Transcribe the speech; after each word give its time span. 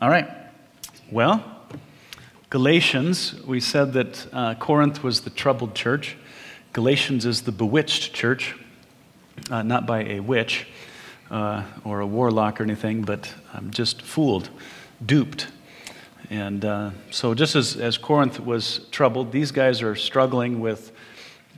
All 0.00 0.08
right. 0.08 0.28
Well, 1.10 1.42
Galatians, 2.50 3.34
we 3.44 3.58
said 3.58 3.94
that 3.94 4.28
uh, 4.32 4.54
Corinth 4.54 5.02
was 5.02 5.22
the 5.22 5.30
troubled 5.30 5.74
church. 5.74 6.16
Galatians 6.72 7.26
is 7.26 7.42
the 7.42 7.50
bewitched 7.50 8.14
church, 8.14 8.54
uh, 9.50 9.64
not 9.64 9.88
by 9.88 10.04
a 10.04 10.20
witch 10.20 10.68
uh, 11.32 11.64
or 11.82 11.98
a 11.98 12.06
warlock 12.06 12.60
or 12.60 12.62
anything, 12.62 13.02
but 13.02 13.34
um, 13.52 13.72
just 13.72 14.02
fooled, 14.02 14.50
duped. 15.04 15.48
And 16.30 16.64
uh, 16.64 16.90
so, 17.10 17.34
just 17.34 17.56
as, 17.56 17.76
as 17.76 17.98
Corinth 17.98 18.38
was 18.38 18.86
troubled, 18.92 19.32
these 19.32 19.50
guys 19.50 19.82
are 19.82 19.96
struggling 19.96 20.60
with, 20.60 20.92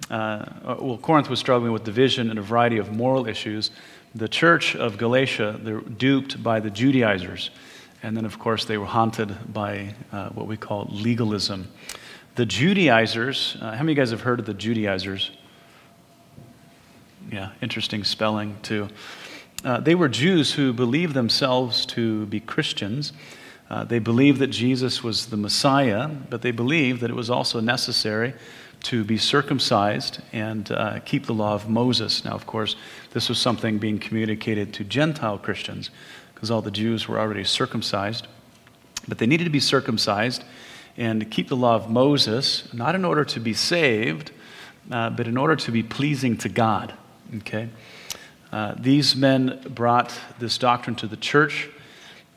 uh, 0.08 0.46
well, 0.80 0.96
Corinth 0.96 1.28
was 1.28 1.40
struggling 1.40 1.72
with 1.72 1.84
division 1.84 2.30
and 2.30 2.38
a 2.38 2.42
variety 2.42 2.78
of 2.78 2.90
moral 2.90 3.26
issues. 3.26 3.70
The 4.14 4.28
church 4.28 4.74
of 4.74 4.96
Galatia, 4.96 5.60
they're 5.62 5.82
duped 5.82 6.42
by 6.42 6.58
the 6.60 6.70
Judaizers. 6.70 7.50
And 8.02 8.16
then, 8.16 8.24
of 8.24 8.38
course, 8.38 8.64
they 8.64 8.78
were 8.78 8.86
haunted 8.86 9.52
by 9.52 9.94
uh, 10.10 10.30
what 10.30 10.46
we 10.46 10.56
call 10.56 10.88
legalism. 10.90 11.68
The 12.36 12.46
Judaizers, 12.46 13.56
uh, 13.60 13.72
how 13.72 13.82
many 13.82 13.92
of 13.92 13.98
you 13.98 14.02
guys 14.02 14.10
have 14.10 14.22
heard 14.22 14.40
of 14.40 14.46
the 14.46 14.54
Judaizers? 14.54 15.30
Yeah, 17.30 17.50
interesting 17.60 18.04
spelling, 18.04 18.56
too. 18.62 18.88
Uh, 19.62 19.80
they 19.80 19.94
were 19.94 20.08
Jews 20.08 20.54
who 20.54 20.72
believed 20.72 21.12
themselves 21.12 21.84
to 21.86 22.24
be 22.26 22.40
Christians. 22.40 23.12
Uh, 23.68 23.84
they 23.84 23.98
believed 23.98 24.38
that 24.38 24.48
Jesus 24.48 25.04
was 25.04 25.26
the 25.26 25.36
Messiah, 25.36 26.08
but 26.08 26.40
they 26.40 26.50
believed 26.50 27.02
that 27.02 27.10
it 27.10 27.16
was 27.16 27.28
also 27.28 27.60
necessary 27.60 28.32
to 28.84 29.04
be 29.04 29.18
circumcised 29.18 30.22
and 30.32 30.72
uh, 30.72 31.00
keep 31.00 31.26
the 31.26 31.34
law 31.34 31.54
of 31.54 31.68
Moses. 31.68 32.24
Now, 32.24 32.32
of 32.32 32.46
course, 32.46 32.76
this 33.12 33.28
was 33.28 33.38
something 33.38 33.78
being 33.78 33.98
communicated 33.98 34.72
to 34.74 34.84
Gentile 34.84 35.36
Christians 35.38 35.90
because 36.40 36.50
all 36.50 36.62
the 36.62 36.70
Jews 36.70 37.06
were 37.06 37.20
already 37.20 37.44
circumcised. 37.44 38.26
But 39.06 39.18
they 39.18 39.26
needed 39.26 39.44
to 39.44 39.50
be 39.50 39.60
circumcised 39.60 40.42
and 40.96 41.30
keep 41.30 41.48
the 41.48 41.56
law 41.56 41.74
of 41.74 41.90
Moses, 41.90 42.72
not 42.72 42.94
in 42.94 43.04
order 43.04 43.26
to 43.26 43.40
be 43.40 43.52
saved, 43.52 44.30
uh, 44.90 45.10
but 45.10 45.28
in 45.28 45.36
order 45.36 45.54
to 45.54 45.70
be 45.70 45.82
pleasing 45.82 46.38
to 46.38 46.48
God. 46.48 46.94
Okay? 47.36 47.68
Uh, 48.50 48.74
these 48.78 49.14
men 49.14 49.60
brought 49.68 50.18
this 50.38 50.56
doctrine 50.56 50.96
to 50.96 51.06
the 51.06 51.18
church. 51.18 51.68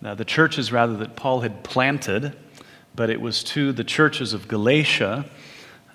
Uh, 0.04 0.16
the 0.16 0.26
churches, 0.26 0.70
rather, 0.70 0.98
that 0.98 1.16
Paul 1.16 1.40
had 1.40 1.64
planted, 1.64 2.36
but 2.96 3.10
it 3.10 3.22
was 3.22 3.42
to 3.46 3.72
the 3.72 3.86
churches 3.86 4.34
of 4.34 4.50
Galatia 4.50 5.24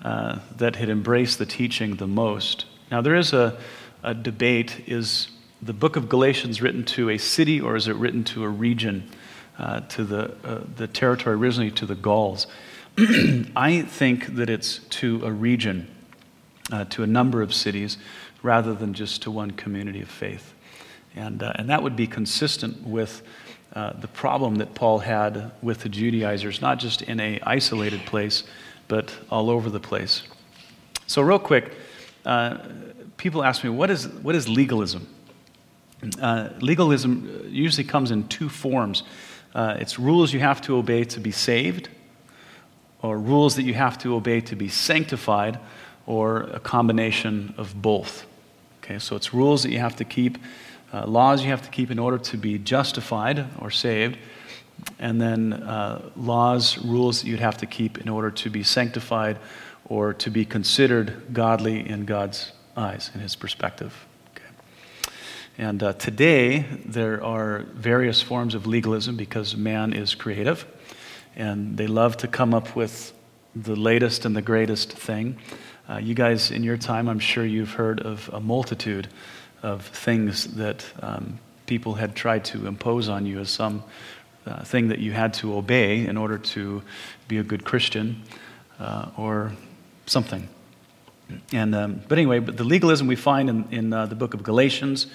uh, 0.03 0.39
that 0.57 0.77
had 0.77 0.89
embraced 0.89 1.37
the 1.37 1.45
teaching 1.45 1.97
the 1.97 2.07
most. 2.07 2.65
Now, 2.89 3.01
there 3.01 3.15
is 3.15 3.33
a, 3.33 3.59
a 4.01 4.15
debate 4.15 4.81
is 4.87 5.27
the 5.61 5.73
book 5.73 5.95
of 5.95 6.07
Galatians 6.07 6.61
written 6.61 6.85
to 6.85 7.09
a 7.09 7.17
city 7.17 7.59
or 7.59 7.75
is 7.75 7.87
it 7.87 7.95
written 7.95 8.23
to 8.25 8.43
a 8.43 8.49
region, 8.49 9.09
uh, 9.57 9.81
to 9.81 10.03
the, 10.03 10.35
uh, 10.43 10.61
the 10.77 10.87
territory 10.87 11.35
originally 11.35 11.71
to 11.71 11.85
the 11.85 11.95
Gauls? 11.95 12.47
I 12.97 13.85
think 13.87 14.35
that 14.35 14.49
it's 14.49 14.79
to 14.89 15.25
a 15.25 15.31
region, 15.31 15.93
uh, 16.71 16.85
to 16.85 17.03
a 17.03 17.07
number 17.07 17.41
of 17.41 17.53
cities, 17.53 17.97
rather 18.41 18.73
than 18.73 18.93
just 18.93 19.21
to 19.23 19.31
one 19.31 19.51
community 19.51 20.01
of 20.01 20.09
faith. 20.09 20.53
And, 21.15 21.43
uh, 21.43 21.53
and 21.55 21.69
that 21.69 21.83
would 21.83 21.95
be 21.95 22.07
consistent 22.07 22.83
with 22.83 23.21
uh, 23.73 23.93
the 23.93 24.07
problem 24.07 24.55
that 24.55 24.73
Paul 24.75 24.99
had 24.99 25.51
with 25.61 25.81
the 25.81 25.89
Judaizers, 25.89 26.61
not 26.61 26.79
just 26.79 27.01
in 27.01 27.19
a 27.19 27.39
isolated 27.43 28.05
place, 28.05 28.43
but 28.87 29.13
all 29.29 29.49
over 29.49 29.69
the 29.69 29.79
place. 29.79 30.23
So, 31.05 31.21
real 31.21 31.39
quick, 31.39 31.73
uh, 32.25 32.57
people 33.17 33.43
ask 33.43 33.63
me, 33.63 33.69
what 33.69 33.89
is, 33.89 34.07
what 34.07 34.35
is 34.35 34.47
legalism? 34.47 35.07
Uh, 36.21 36.49
legalism 36.61 37.45
usually 37.49 37.83
comes 37.83 38.11
in 38.11 38.27
two 38.27 38.47
forms 38.47 39.03
uh, 39.55 39.77
it's 39.79 39.97
rules 39.97 40.33
you 40.33 40.39
have 40.39 40.61
to 40.61 40.77
obey 40.77 41.03
to 41.05 41.19
be 41.19 41.31
saved, 41.31 41.89
or 43.01 43.17
rules 43.17 43.55
that 43.55 43.63
you 43.63 43.73
have 43.73 43.97
to 43.99 44.15
obey 44.15 44.41
to 44.41 44.55
be 44.55 44.69
sanctified, 44.69 45.59
or 46.05 46.43
a 46.43 46.59
combination 46.59 47.53
of 47.57 47.79
both. 47.81 48.25
Okay, 48.83 48.99
so 48.99 49.15
it's 49.15 49.33
rules 49.33 49.63
that 49.63 49.71
you 49.71 49.79
have 49.79 49.95
to 49.95 50.05
keep, 50.05 50.37
uh, 50.93 51.05
laws 51.05 51.43
you 51.43 51.49
have 51.49 51.61
to 51.61 51.69
keep 51.69 51.91
in 51.91 51.99
order 51.99 52.17
to 52.17 52.37
be 52.37 52.57
justified 52.57 53.45
or 53.59 53.71
saved, 53.71 54.17
and 54.99 55.19
then 55.19 55.53
uh, 55.53 56.09
laws, 56.15 56.77
rules 56.77 57.21
that 57.21 57.27
you'd 57.27 57.39
have 57.39 57.57
to 57.57 57.65
keep 57.65 57.97
in 57.97 58.09
order 58.09 58.31
to 58.31 58.49
be 58.49 58.63
sanctified 58.63 59.37
or 59.85 60.13
to 60.13 60.29
be 60.29 60.45
considered 60.45 61.33
godly 61.33 61.87
in 61.87 62.05
God's 62.05 62.51
eyes, 62.77 63.11
in 63.13 63.19
His 63.19 63.35
perspective. 63.35 64.05
And 65.59 65.83
uh, 65.83 65.91
today, 65.91 66.59
there 66.85 67.21
are 67.21 67.65
various 67.73 68.21
forms 68.21 68.55
of 68.55 68.65
legalism 68.65 69.17
because 69.17 69.57
man 69.57 69.91
is 69.91 70.15
creative 70.15 70.65
and 71.35 71.75
they 71.75 71.85
love 71.85 72.15
to 72.17 72.29
come 72.29 72.53
up 72.53 72.77
with 72.77 73.11
the 73.53 73.75
latest 73.75 74.23
and 74.23 74.33
the 74.33 74.41
greatest 74.41 74.93
thing. 74.93 75.37
Uh, 75.89 75.97
you 75.97 76.13
guys, 76.13 76.49
in 76.49 76.63
your 76.63 76.77
time, 76.77 77.09
I'm 77.09 77.19
sure 77.19 77.45
you've 77.45 77.73
heard 77.73 77.99
of 77.99 78.29
a 78.31 78.39
multitude 78.39 79.09
of 79.61 79.85
things 79.87 80.45
that 80.55 80.85
um, 81.01 81.39
people 81.65 81.95
had 81.95 82.15
tried 82.15 82.45
to 82.45 82.65
impose 82.65 83.09
on 83.09 83.25
you 83.25 83.39
as 83.39 83.49
some 83.49 83.83
uh, 84.45 84.63
thing 84.63 84.87
that 84.87 84.99
you 84.99 85.11
had 85.11 85.33
to 85.33 85.57
obey 85.57 86.05
in 86.05 86.15
order 86.15 86.37
to 86.37 86.81
be 87.27 87.37
a 87.37 87.43
good 87.43 87.65
Christian 87.65 88.23
uh, 88.79 89.09
or 89.17 89.51
something. 90.05 90.47
And, 91.51 91.75
um, 91.75 92.01
but 92.07 92.17
anyway, 92.17 92.39
but 92.39 92.55
the 92.55 92.63
legalism 92.63 93.07
we 93.07 93.17
find 93.17 93.49
in, 93.49 93.67
in 93.71 93.91
uh, 93.91 94.05
the 94.05 94.15
book 94.15 94.33
of 94.33 94.41
Galatians 94.41 95.07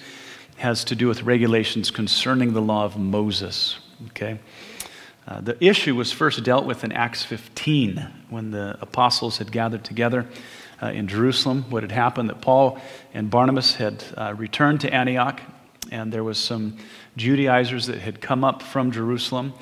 has 0.57 0.83
to 0.85 0.95
do 0.95 1.07
with 1.07 1.23
regulations 1.23 1.91
concerning 1.91 2.53
the 2.53 2.61
law 2.61 2.85
of 2.85 2.97
Moses. 2.97 3.79
Okay? 4.07 4.39
Uh, 5.27 5.41
the 5.41 5.63
issue 5.63 5.95
was 5.95 6.11
first 6.11 6.43
dealt 6.43 6.65
with 6.65 6.83
in 6.83 6.91
Acts 6.91 7.23
15 7.23 8.07
when 8.29 8.51
the 8.51 8.77
apostles 8.79 9.39
had 9.39 9.51
gathered 9.51 9.83
together 9.83 10.27
uh, 10.81 10.87
in 10.87 11.07
Jerusalem. 11.07 11.65
What 11.69 11.83
had 11.83 11.91
happened 11.91 12.29
that 12.29 12.41
Paul 12.41 12.79
and 13.13 13.29
Barnabas 13.29 13.75
had 13.75 14.03
uh, 14.15 14.35
returned 14.37 14.81
to 14.81 14.93
Antioch, 14.93 15.41
and 15.91 16.11
there 16.11 16.23
was 16.23 16.37
some 16.37 16.77
Judaizers 17.17 17.87
that 17.87 17.99
had 17.99 18.21
come 18.21 18.43
up 18.43 18.61
from 18.61 18.91
Jerusalem, 18.91 19.53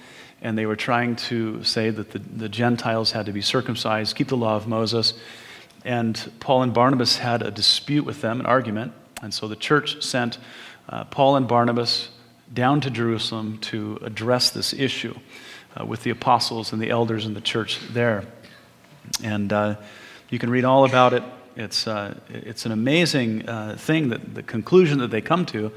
and 0.42 0.58
they 0.58 0.66
were 0.66 0.76
trying 0.76 1.16
to 1.16 1.64
say 1.64 1.90
that 1.90 2.12
the, 2.12 2.20
the 2.20 2.50
Gentiles 2.50 3.12
had 3.12 3.26
to 3.28 3.32
be 3.32 3.42
circumcised, 3.42 4.16
keep 4.16 4.28
the 4.28 4.38
law 4.38 4.56
of 4.58 4.68
Moses. 4.68 5.14
And 5.86 6.32
Paul 6.40 6.64
and 6.64 6.74
Barnabas 6.74 7.18
had 7.18 7.42
a 7.42 7.52
dispute 7.52 8.06
with 8.06 8.22
them, 8.22 8.40
an 8.40 8.46
argument, 8.46 8.94
and 9.22 9.34
so 9.34 9.48
the 9.48 9.56
church 9.56 10.04
sent 10.04 10.38
uh, 10.90 11.06
Paul 11.06 11.36
and 11.38 11.48
Barnabas 11.48 12.10
down 12.54 12.82
to 12.82 12.90
Jerusalem 12.90 13.58
to 13.60 14.00
address 14.04 14.50
this 14.52 14.74
issue 14.74 15.16
uh, 15.80 15.86
with 15.86 16.04
the 16.04 16.10
apostles 16.10 16.74
and 16.74 16.82
the 16.82 16.90
elders 16.90 17.26
in 17.26 17.34
the 17.34 17.42
church 17.42 17.80
there. 17.94 18.26
And 19.24 19.52
uh, 19.52 19.76
you 20.30 20.40
can 20.40 20.50
read 20.50 20.66
all 20.66 20.86
about 20.86 21.14
it. 21.14 21.24
It's, 21.56 21.88
uh, 21.88 22.18
it's 22.30 22.66
an 22.66 22.72
amazing 22.72 23.48
uh, 23.48 23.76
thing, 23.78 24.10
that 24.10 24.36
the 24.36 24.44
conclusion 24.44 25.00
that 25.00 25.12
they 25.12 25.22
come 25.22 25.46
to, 25.48 25.72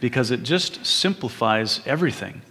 because 0.00 0.30
it 0.30 0.42
just 0.42 0.84
simplifies 0.84 1.80
everything 1.86 2.42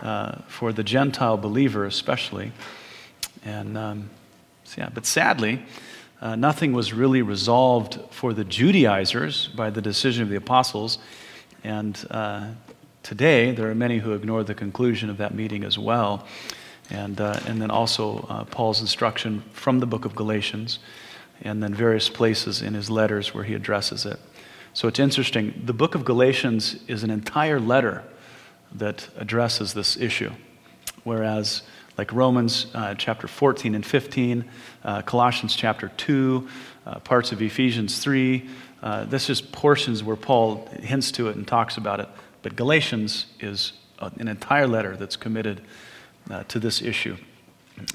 uh, 0.00 0.36
for 0.48 0.72
the 0.72 0.82
Gentile 0.82 1.36
believer, 1.36 1.84
especially. 1.84 2.52
And 3.44 3.76
um, 3.78 4.10
yeah, 4.76 4.88
but 4.92 5.06
sadly, 5.06 5.62
nothing 6.22 6.72
was 6.72 6.92
really 6.92 7.22
resolved 7.22 7.98
for 8.10 8.32
the 8.34 8.44
Judaizers 8.44 9.48
by 9.48 9.70
the 9.70 9.80
decision 9.80 10.22
of 10.22 10.28
the 10.28 10.36
apostles. 10.36 10.98
And 11.64 12.06
uh, 12.10 12.48
today, 13.02 13.52
there 13.52 13.70
are 13.70 13.74
many 13.74 13.98
who 13.98 14.12
ignore 14.12 14.44
the 14.44 14.54
conclusion 14.54 15.10
of 15.10 15.18
that 15.18 15.34
meeting 15.34 15.64
as 15.64 15.78
well. 15.78 16.26
And, 16.90 17.20
uh, 17.20 17.38
and 17.46 17.60
then 17.60 17.70
also 17.70 18.26
uh, 18.28 18.44
Paul's 18.44 18.80
instruction 18.80 19.42
from 19.52 19.78
the 19.78 19.86
book 19.86 20.04
of 20.04 20.14
Galatians, 20.16 20.80
and 21.42 21.62
then 21.62 21.72
various 21.72 22.08
places 22.08 22.62
in 22.62 22.74
his 22.74 22.90
letters 22.90 23.32
where 23.32 23.44
he 23.44 23.54
addresses 23.54 24.04
it. 24.04 24.18
So 24.72 24.88
it's 24.88 24.98
interesting. 24.98 25.62
The 25.64 25.72
book 25.72 25.94
of 25.94 26.04
Galatians 26.04 26.76
is 26.88 27.02
an 27.02 27.10
entire 27.10 27.60
letter 27.60 28.04
that 28.72 29.08
addresses 29.16 29.72
this 29.74 29.96
issue, 29.96 30.30
whereas, 31.04 31.62
like 31.98 32.12
Romans 32.12 32.66
uh, 32.74 32.94
chapter 32.94 33.26
14 33.26 33.74
and 33.74 33.84
15, 33.84 34.44
uh, 34.84 35.02
Colossians 35.02 35.56
chapter 35.56 35.90
2, 35.96 36.48
uh, 36.86 36.98
parts 37.00 37.32
of 37.32 37.42
Ephesians 37.42 37.98
3, 37.98 38.48
uh, 38.82 39.04
this 39.04 39.28
is 39.28 39.40
portions 39.40 40.02
where 40.02 40.16
Paul 40.16 40.66
hints 40.80 41.10
to 41.12 41.28
it 41.28 41.36
and 41.36 41.46
talks 41.46 41.76
about 41.76 42.00
it. 42.00 42.08
But 42.42 42.56
Galatians 42.56 43.26
is 43.40 43.72
an 43.98 44.28
entire 44.28 44.66
letter 44.66 44.96
that's 44.96 45.16
committed 45.16 45.60
uh, 46.30 46.44
to 46.44 46.58
this 46.58 46.80
issue. 46.80 47.16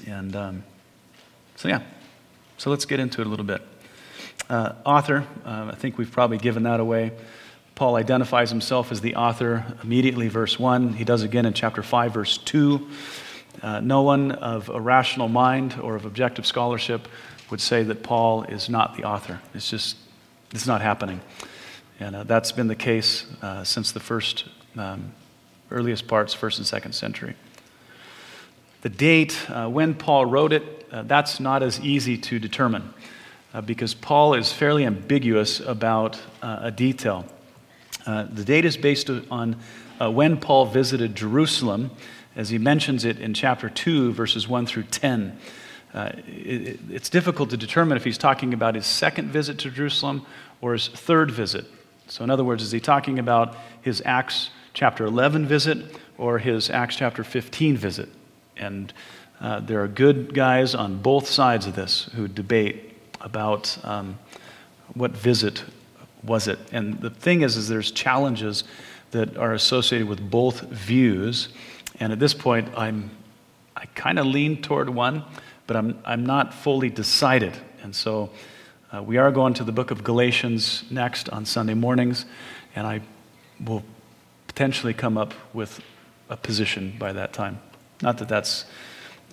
And 0.06 0.36
um, 0.36 0.64
so, 1.56 1.68
yeah. 1.68 1.82
So 2.58 2.70
let's 2.70 2.84
get 2.84 3.00
into 3.00 3.20
it 3.20 3.26
a 3.26 3.30
little 3.30 3.44
bit. 3.44 3.62
Uh, 4.48 4.74
author, 4.84 5.26
uh, 5.44 5.70
I 5.72 5.74
think 5.74 5.98
we've 5.98 6.10
probably 6.10 6.38
given 6.38 6.62
that 6.62 6.80
away. 6.80 7.12
Paul 7.74 7.96
identifies 7.96 8.50
himself 8.50 8.90
as 8.92 9.00
the 9.00 9.16
author 9.16 9.66
immediately, 9.82 10.28
verse 10.28 10.58
1. 10.58 10.94
He 10.94 11.04
does 11.04 11.22
again 11.22 11.44
in 11.44 11.52
chapter 11.52 11.82
5, 11.82 12.14
verse 12.14 12.38
2. 12.38 12.88
Uh, 13.60 13.80
no 13.80 14.02
one 14.02 14.32
of 14.32 14.68
a 14.68 14.80
rational 14.80 15.28
mind 15.28 15.78
or 15.82 15.96
of 15.96 16.04
objective 16.04 16.46
scholarship 16.46 17.08
would 17.50 17.60
say 17.60 17.82
that 17.82 18.02
Paul 18.02 18.44
is 18.44 18.68
not 18.68 18.96
the 18.96 19.04
author. 19.04 19.40
It's 19.52 19.68
just 19.68 19.96
it's 20.52 20.66
not 20.66 20.80
happening. 20.80 21.20
And 21.98 22.14
uh, 22.14 22.24
that's 22.24 22.52
been 22.52 22.68
the 22.68 22.74
case 22.74 23.26
uh, 23.42 23.64
since 23.64 23.92
the 23.92 24.00
first, 24.00 24.44
um, 24.76 25.12
earliest 25.70 26.06
parts, 26.06 26.34
first 26.34 26.58
and 26.58 26.66
second 26.66 26.92
century. 26.92 27.34
the 28.82 28.88
date, 28.88 29.50
uh, 29.50 29.68
when 29.68 29.94
Paul 29.94 30.26
wrote 30.26 30.52
it, 30.52 30.86
uh, 30.92 31.02
that's 31.02 31.40
not 31.40 31.62
as 31.62 31.80
easy 31.80 32.16
to 32.18 32.38
determine 32.38 32.94
uh, 33.52 33.60
because 33.60 33.94
Paul 33.94 34.34
is 34.34 34.52
fairly 34.52 34.84
ambiguous 34.84 35.60
about 35.60 36.20
uh, 36.42 36.58
a 36.60 36.70
detail. 36.70 37.26
The 38.04 38.44
date 38.44 38.64
is 38.64 38.76
based 38.76 39.10
on 39.30 39.56
when 39.98 40.36
Paul 40.36 40.66
visited 40.66 41.16
Jerusalem, 41.16 41.90
as 42.36 42.50
he 42.50 42.58
mentions 42.58 43.04
it 43.04 43.18
in 43.18 43.34
chapter 43.34 43.68
2, 43.68 44.12
verses 44.12 44.46
1 44.46 44.66
through 44.66 44.84
10. 44.84 45.36
It, 45.96 46.78
it's 46.90 47.08
difficult 47.08 47.50
to 47.50 47.56
determine 47.56 47.96
if 47.96 48.04
he's 48.04 48.18
talking 48.18 48.52
about 48.52 48.74
his 48.74 48.86
second 48.86 49.30
visit 49.30 49.58
to 49.60 49.70
Jerusalem 49.70 50.26
or 50.60 50.72
his 50.72 50.88
third 50.88 51.30
visit. 51.30 51.66
So, 52.08 52.22
in 52.22 52.30
other 52.30 52.44
words, 52.44 52.62
is 52.62 52.70
he 52.70 52.80
talking 52.80 53.18
about 53.18 53.56
his 53.82 54.02
Acts 54.04 54.50
chapter 54.74 55.04
11 55.04 55.46
visit 55.46 55.78
or 56.18 56.38
his 56.38 56.70
Acts 56.70 56.96
chapter 56.96 57.24
15 57.24 57.76
visit? 57.76 58.08
And 58.56 58.92
uh, 59.40 59.60
there 59.60 59.82
are 59.82 59.88
good 59.88 60.34
guys 60.34 60.74
on 60.74 61.02
both 61.02 61.26
sides 61.26 61.66
of 61.66 61.74
this 61.74 62.04
who 62.14 62.28
debate 62.28 62.94
about 63.20 63.76
um, 63.84 64.18
what 64.94 65.10
visit 65.10 65.64
was 66.22 66.48
it. 66.48 66.58
And 66.72 67.00
the 67.00 67.10
thing 67.10 67.42
is, 67.42 67.56
is 67.56 67.68
there's 67.68 67.90
challenges 67.90 68.64
that 69.10 69.36
are 69.36 69.52
associated 69.52 70.08
with 70.08 70.30
both 70.30 70.60
views. 70.62 71.48
And 72.00 72.12
at 72.12 72.18
this 72.18 72.34
point, 72.34 72.68
I'm, 72.76 73.10
I 73.76 73.86
kind 73.86 74.18
of 74.18 74.26
lean 74.26 74.62
toward 74.62 74.90
one, 74.90 75.24
but 75.66 75.76
I'm, 75.76 75.98
I'm 76.04 76.24
not 76.24 76.54
fully 76.54 76.90
decided. 76.90 77.56
And 77.82 77.94
so 77.94 78.30
uh, 78.92 79.02
we 79.02 79.16
are 79.16 79.30
going 79.30 79.54
to 79.54 79.64
the 79.64 79.72
book 79.72 79.90
of 79.90 80.04
Galatians 80.04 80.84
next 80.90 81.28
on 81.28 81.44
Sunday 81.44 81.74
mornings, 81.74 82.24
and 82.74 82.86
I 82.86 83.00
will 83.64 83.82
potentially 84.46 84.94
come 84.94 85.18
up 85.18 85.34
with 85.52 85.80
a 86.28 86.36
position 86.36 86.94
by 86.98 87.12
that 87.12 87.32
time. 87.32 87.60
Not 88.02 88.18
that 88.18 88.28
that's 88.28 88.64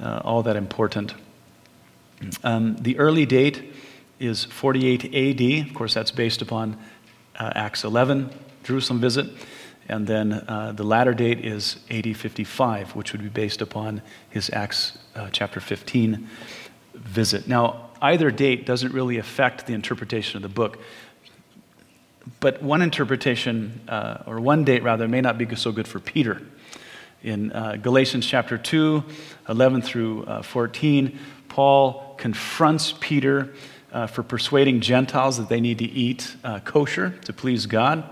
uh, 0.01 0.21
all 0.23 0.43
that 0.43 0.55
important. 0.55 1.13
Um, 2.43 2.75
the 2.77 2.97
early 2.97 3.25
date 3.25 3.73
is 4.19 4.45
48 4.45 5.05
AD. 5.13 5.67
Of 5.67 5.73
course, 5.73 5.93
that's 5.93 6.11
based 6.11 6.41
upon 6.41 6.77
uh, 7.37 7.51
Acts 7.55 7.83
11, 7.83 8.29
Jerusalem 8.63 8.99
visit. 8.99 9.27
And 9.89 10.07
then 10.07 10.33
uh, 10.33 10.71
the 10.75 10.83
latter 10.83 11.13
date 11.13 11.43
is 11.43 11.77
AD 11.89 12.15
55, 12.15 12.95
which 12.95 13.11
would 13.11 13.21
be 13.21 13.29
based 13.29 13.61
upon 13.61 14.01
his 14.29 14.49
Acts 14.53 14.97
uh, 15.15 15.29
chapter 15.31 15.59
15 15.59 16.27
visit. 16.93 17.47
Now, 17.47 17.89
either 18.01 18.31
date 18.31 18.65
doesn't 18.65 18.93
really 18.93 19.17
affect 19.17 19.67
the 19.67 19.73
interpretation 19.73 20.37
of 20.37 20.43
the 20.43 20.49
book. 20.49 20.79
But 22.39 22.63
one 22.63 22.81
interpretation, 22.81 23.81
uh, 23.89 24.23
or 24.25 24.39
one 24.39 24.63
date 24.63 24.83
rather, 24.83 25.07
may 25.07 25.19
not 25.19 25.37
be 25.37 25.53
so 25.55 25.73
good 25.73 25.87
for 25.87 25.99
Peter. 25.99 26.41
In 27.21 27.51
uh, 27.51 27.77
Galatians 27.81 28.25
chapter 28.25 28.57
2, 28.57 29.03
11 29.49 29.81
through 29.81 30.23
uh, 30.23 30.41
14, 30.41 31.19
Paul 31.49 32.15
confronts 32.17 32.93
Peter 32.99 33.53
uh, 33.91 34.07
for 34.07 34.23
persuading 34.23 34.79
Gentiles 34.79 35.37
that 35.37 35.49
they 35.49 35.59
need 35.59 35.79
to 35.79 35.85
eat 35.85 36.35
kosher 36.63 37.11
to 37.25 37.33
please 37.33 37.65
God. 37.65 38.09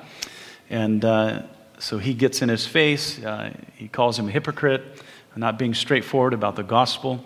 And 0.71 1.03
uh, 1.03 1.43
so 1.81 1.97
he 1.97 2.13
gets 2.13 2.41
in 2.41 2.49
his 2.49 2.65
face. 2.65 3.23
Uh, 3.23 3.53
he 3.75 3.87
calls 3.87 4.17
him 4.17 4.27
a 4.27 4.31
hypocrite, 4.31 5.03
not 5.35 5.57
being 5.57 5.73
straightforward 5.73 6.33
about 6.33 6.55
the 6.55 6.63
gospel. 6.63 7.25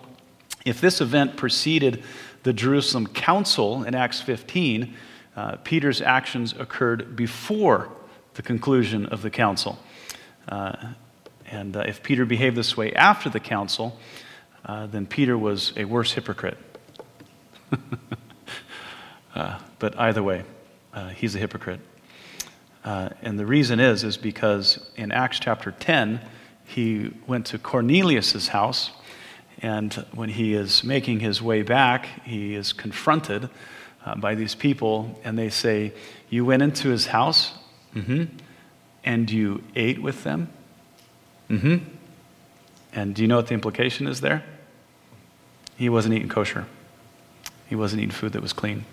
If 0.64 0.80
this 0.80 1.00
event 1.00 1.36
preceded 1.36 2.02
the 2.42 2.52
Jerusalem 2.52 3.06
Council 3.06 3.84
in 3.84 3.94
Acts 3.94 4.20
15, 4.20 4.94
uh, 5.36 5.56
Peter's 5.62 6.00
actions 6.00 6.54
occurred 6.58 7.14
before 7.14 7.90
the 8.34 8.42
conclusion 8.42 9.06
of 9.06 9.22
the 9.22 9.30
council. 9.30 9.78
Uh, 10.48 10.74
and 11.50 11.76
if 11.76 12.02
Peter 12.02 12.24
behaved 12.24 12.56
this 12.56 12.76
way 12.76 12.92
after 12.94 13.28
the 13.28 13.40
council, 13.40 13.98
then 14.66 15.06
Peter 15.06 15.36
was 15.38 15.72
a 15.76 15.84
worse 15.84 16.12
hypocrite. 16.12 16.58
Uh, 19.36 19.58
but 19.78 19.98
either 20.00 20.22
way, 20.22 20.42
uh, 20.94 21.10
he's 21.10 21.34
a 21.34 21.38
hypocrite. 21.38 21.80
Uh, 22.86 23.08
and 23.20 23.36
the 23.36 23.44
reason 23.44 23.80
is, 23.80 24.04
is 24.04 24.16
because 24.16 24.78
in 24.94 25.10
Acts 25.10 25.40
chapter 25.40 25.72
10, 25.72 26.20
he 26.64 27.10
went 27.26 27.46
to 27.46 27.58
Cornelius' 27.58 28.48
house, 28.48 28.92
and 29.60 29.92
when 30.14 30.28
he 30.28 30.54
is 30.54 30.84
making 30.84 31.18
his 31.18 31.42
way 31.42 31.62
back, 31.62 32.06
he 32.24 32.54
is 32.54 32.72
confronted 32.72 33.50
uh, 34.04 34.14
by 34.14 34.36
these 34.36 34.54
people, 34.54 35.20
and 35.24 35.36
they 35.36 35.48
say, 35.48 35.92
You 36.30 36.44
went 36.44 36.62
into 36.62 36.88
his 36.90 37.06
house, 37.06 37.52
mm-hmm, 37.92 38.24
and 39.02 39.30
you 39.32 39.64
ate 39.74 40.00
with 40.00 40.22
them? 40.22 40.48
Mm-hmm. 41.50 41.84
And 42.92 43.14
do 43.16 43.22
you 43.22 43.28
know 43.28 43.36
what 43.36 43.48
the 43.48 43.54
implication 43.54 44.06
is 44.06 44.20
there? 44.20 44.44
He 45.76 45.88
wasn't 45.88 46.14
eating 46.14 46.28
kosher. 46.28 46.66
He 47.68 47.74
wasn't 47.74 48.02
eating 48.02 48.12
food 48.12 48.32
that 48.34 48.42
was 48.42 48.52
clean. 48.52 48.84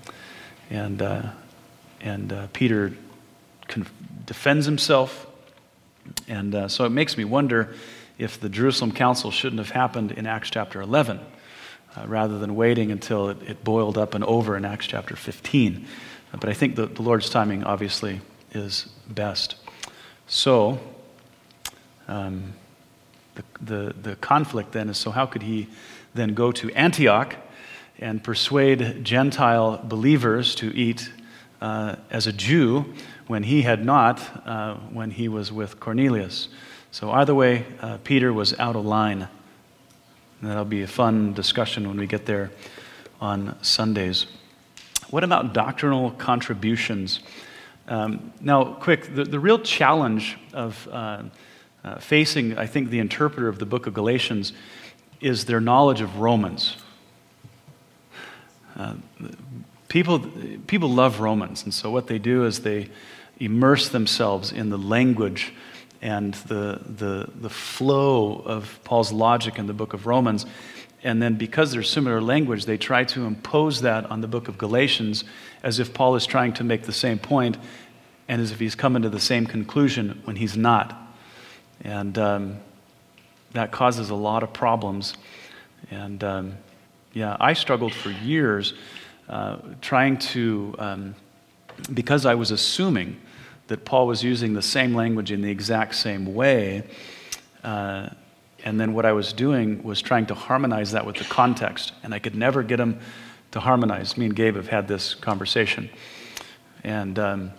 And, 0.71 0.99
uh, 0.99 1.29
and 2.01 2.33
uh, 2.33 2.47
Peter 2.53 2.93
defends 4.25 4.65
himself. 4.65 5.27
And 6.27 6.53
uh, 6.53 6.67
so 6.67 6.85
it 6.85 6.89
makes 6.89 7.17
me 7.17 7.23
wonder 7.23 7.73
if 8.17 8.39
the 8.39 8.49
Jerusalem 8.49 8.91
Council 8.91 9.31
shouldn't 9.31 9.59
have 9.59 9.71
happened 9.71 10.11
in 10.11 10.25
Acts 10.25 10.49
chapter 10.49 10.81
11 10.81 11.19
uh, 11.95 12.07
rather 12.07 12.39
than 12.39 12.55
waiting 12.55 12.91
until 12.91 13.29
it, 13.29 13.37
it, 13.47 13.63
boiled 13.63 13.97
up 13.97 14.13
and 14.13 14.23
over 14.23 14.55
in 14.55 14.65
Acts 14.65 14.87
chapter 14.87 15.15
15. 15.15 15.85
but 16.31 16.49
I 16.49 16.53
think 16.53 16.75
the, 16.75 16.87
the 16.87 17.01
Lord's 17.01 17.29
timing 17.29 17.63
obviously 17.63 18.21
is 18.51 18.87
best. 19.07 19.55
So, 20.27 20.79
um, 22.07 22.53
the, 23.35 23.43
the, 23.61 23.95
the 24.01 24.15
conflict 24.17 24.71
then 24.73 24.89
is 24.89 24.97
so, 24.97 25.11
how 25.11 25.25
could 25.25 25.43
he 25.43 25.67
then 26.13 26.33
go 26.33 26.51
to 26.51 26.71
Antioch 26.71 27.35
and 27.99 28.23
persuade 28.23 29.03
Gentile 29.03 29.81
believers 29.83 30.55
to 30.55 30.75
eat 30.75 31.11
uh, 31.61 31.95
as 32.11 32.27
a 32.27 32.33
Jew 32.33 32.93
when 33.27 33.43
he 33.43 33.61
had 33.61 33.85
not, 33.85 34.21
uh, 34.45 34.75
when 34.91 35.11
he 35.11 35.27
was 35.27 35.51
with 35.51 35.79
Cornelius. 35.79 36.49
So, 36.91 37.11
either 37.11 37.33
way, 37.33 37.65
uh, 37.81 37.97
Peter 38.03 38.31
was 38.31 38.57
out 38.59 38.75
of 38.75 38.85
line. 38.85 39.27
And 40.41 40.49
that'll 40.51 40.65
be 40.65 40.81
a 40.81 40.87
fun 40.87 41.33
discussion 41.33 41.87
when 41.87 41.97
we 41.97 42.05
get 42.05 42.25
there 42.25 42.51
on 43.21 43.57
Sundays. 43.63 44.25
What 45.09 45.23
about 45.23 45.53
doctrinal 45.53 46.11
contributions? 46.11 47.21
Um, 47.87 48.33
now, 48.41 48.73
quick, 48.73 49.15
the, 49.15 49.23
the 49.23 49.39
real 49.39 49.59
challenge 49.59 50.37
of 50.53 50.87
uh, 50.91 51.23
uh, 51.83 51.99
facing, 51.99 52.57
I 52.57 52.65
think, 52.65 52.89
the 52.89 52.99
interpreter 52.99 53.47
of 53.47 53.59
the 53.59 53.65
book 53.65 53.87
of 53.87 53.93
Galatians 53.93 54.53
is 55.21 55.45
their 55.45 55.61
knowledge 55.61 56.01
of 56.01 56.19
Romans. 56.19 56.77
Uh, 58.75 58.95
people, 59.87 60.19
people 60.67 60.89
love 60.89 61.19
Romans, 61.19 61.63
and 61.63 61.73
so 61.73 61.91
what 61.91 62.07
they 62.07 62.19
do 62.19 62.45
is 62.45 62.61
they 62.61 62.89
immerse 63.39 63.89
themselves 63.89 64.51
in 64.51 64.69
the 64.69 64.77
language 64.77 65.53
and 66.01 66.33
the, 66.33 66.81
the, 66.85 67.29
the 67.33 67.49
flow 67.49 68.43
of 68.45 68.79
Paul's 68.83 69.11
logic 69.11 69.57
in 69.57 69.67
the 69.67 69.73
book 69.73 69.93
of 69.93 70.05
Romans. 70.05 70.45
And 71.03 71.21
then, 71.21 71.35
because 71.35 71.71
there's 71.71 71.89
similar 71.89 72.21
language, 72.21 72.65
they 72.65 72.77
try 72.77 73.03
to 73.05 73.25
impose 73.25 73.81
that 73.81 74.09
on 74.09 74.21
the 74.21 74.27
book 74.27 74.47
of 74.47 74.57
Galatians 74.57 75.23
as 75.61 75.79
if 75.79 75.93
Paul 75.93 76.15
is 76.15 76.25
trying 76.25 76.53
to 76.53 76.63
make 76.63 76.83
the 76.83 76.93
same 76.93 77.19
point 77.19 77.57
and 78.27 78.41
as 78.41 78.51
if 78.51 78.59
he's 78.59 78.75
coming 78.75 79.01
to 79.03 79.09
the 79.09 79.19
same 79.19 79.45
conclusion 79.45 80.21
when 80.25 80.35
he's 80.35 80.55
not. 80.55 80.97
And 81.81 82.17
um, 82.17 82.57
that 83.51 83.71
causes 83.71 84.09
a 84.09 84.15
lot 84.15 84.43
of 84.43 84.53
problems. 84.53 85.13
And 85.91 86.23
um, 86.23 86.57
yeah, 87.13 87.37
I 87.39 87.53
struggled 87.53 87.93
for 87.93 88.09
years 88.09 88.73
uh, 89.29 89.57
trying 89.81 90.17
to, 90.17 90.75
um, 90.79 91.15
because 91.93 92.25
I 92.25 92.35
was 92.35 92.51
assuming 92.51 93.19
that 93.67 93.85
Paul 93.85 94.07
was 94.07 94.23
using 94.23 94.53
the 94.53 94.61
same 94.61 94.93
language 94.93 95.31
in 95.31 95.41
the 95.41 95.49
exact 95.49 95.95
same 95.95 96.33
way. 96.33 96.83
Uh, 97.63 98.09
and 98.63 98.79
then 98.79 98.93
what 98.93 99.05
I 99.05 99.13
was 99.13 99.33
doing 99.33 99.83
was 99.83 100.01
trying 100.01 100.25
to 100.27 100.35
harmonize 100.35 100.91
that 100.91 101.05
with 101.05 101.17
the 101.17 101.23
context. 101.25 101.93
And 102.03 102.13
I 102.13 102.19
could 102.19 102.35
never 102.35 102.63
get 102.63 102.79
him 102.79 102.99
to 103.51 103.59
harmonize. 103.59 104.17
Me 104.17 104.25
and 104.25 104.35
Gabe 104.35 104.55
have 104.55 104.67
had 104.67 104.87
this 104.87 105.13
conversation. 105.13 105.89
And, 106.83 107.17
um, 107.19 107.51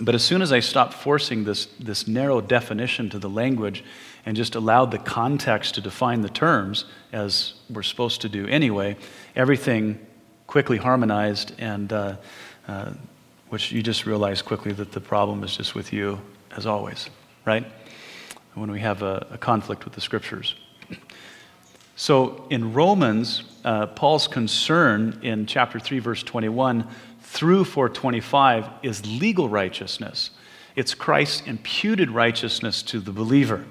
but 0.00 0.14
as 0.14 0.24
soon 0.24 0.42
as 0.42 0.52
I 0.52 0.60
stopped 0.60 0.94
forcing 0.94 1.44
this, 1.44 1.66
this 1.78 2.08
narrow 2.08 2.40
definition 2.40 3.10
to 3.10 3.18
the 3.18 3.28
language 3.28 3.84
and 4.24 4.36
just 4.36 4.54
allowed 4.54 4.90
the 4.90 4.98
context 4.98 5.74
to 5.74 5.80
define 5.80 6.22
the 6.22 6.28
terms, 6.28 6.84
as 7.12 7.54
we're 7.68 7.82
supposed 7.82 8.20
to 8.22 8.28
do 8.28 8.46
anyway, 8.46 8.96
everything 9.36 9.98
quickly 10.46 10.76
harmonized, 10.76 11.52
and 11.58 11.92
uh, 11.92 12.16
uh, 12.68 12.92
which 13.52 13.70
you 13.70 13.82
just 13.82 14.06
realize 14.06 14.40
quickly 14.40 14.72
that 14.72 14.92
the 14.92 15.00
problem 15.00 15.44
is 15.44 15.54
just 15.58 15.74
with 15.74 15.92
you, 15.92 16.18
as 16.56 16.64
always, 16.64 17.10
right? 17.44 17.66
When 18.54 18.70
we 18.70 18.80
have 18.80 19.02
a, 19.02 19.26
a 19.30 19.36
conflict 19.36 19.84
with 19.84 19.92
the 19.92 20.00
scriptures. 20.00 20.54
So 21.94 22.46
in 22.48 22.72
Romans, 22.72 23.42
uh, 23.62 23.88
Paul's 23.88 24.26
concern 24.26 25.20
in 25.22 25.44
chapter 25.44 25.78
3, 25.78 25.98
verse 25.98 26.22
21 26.22 26.88
through 27.20 27.66
425 27.66 28.70
is 28.82 29.04
legal 29.20 29.50
righteousness. 29.50 30.30
It's 30.74 30.94
Christ's 30.94 31.46
imputed 31.46 32.10
righteousness 32.10 32.82
to 32.84 33.00
the 33.00 33.12
believer 33.12 33.66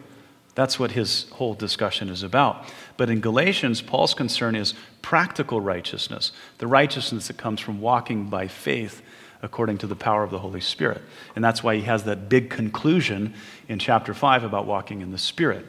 That's 0.53 0.77
what 0.77 0.91
his 0.91 1.27
whole 1.31 1.55
discussion 1.55 2.09
is 2.09 2.21
about. 2.21 2.65
But 2.97 3.09
in 3.09 3.19
Galatians, 3.19 3.81
Paul's 3.81 4.13
concern 4.13 4.55
is 4.55 4.75
practical 5.01 5.59
righteousness, 5.59 6.33
the 6.59 6.67
righteousness 6.67 7.29
that 7.29 7.37
comes 7.37 7.59
from 7.59 7.81
walking 7.81 8.25
by 8.25 8.47
faith 8.47 9.01
according 9.41 9.77
to 9.79 9.87
the 9.87 9.95
power 9.95 10.23
of 10.23 10.31
the 10.31 10.39
Holy 10.39 10.61
Spirit. 10.61 11.01
And 11.35 11.43
that's 11.43 11.63
why 11.63 11.75
he 11.75 11.81
has 11.83 12.03
that 12.03 12.29
big 12.29 12.49
conclusion 12.49 13.33
in 13.67 13.79
chapter 13.79 14.13
5 14.13 14.43
about 14.43 14.65
walking 14.65 15.01
in 15.01 15.11
the 15.11 15.17
Spirit. 15.17 15.65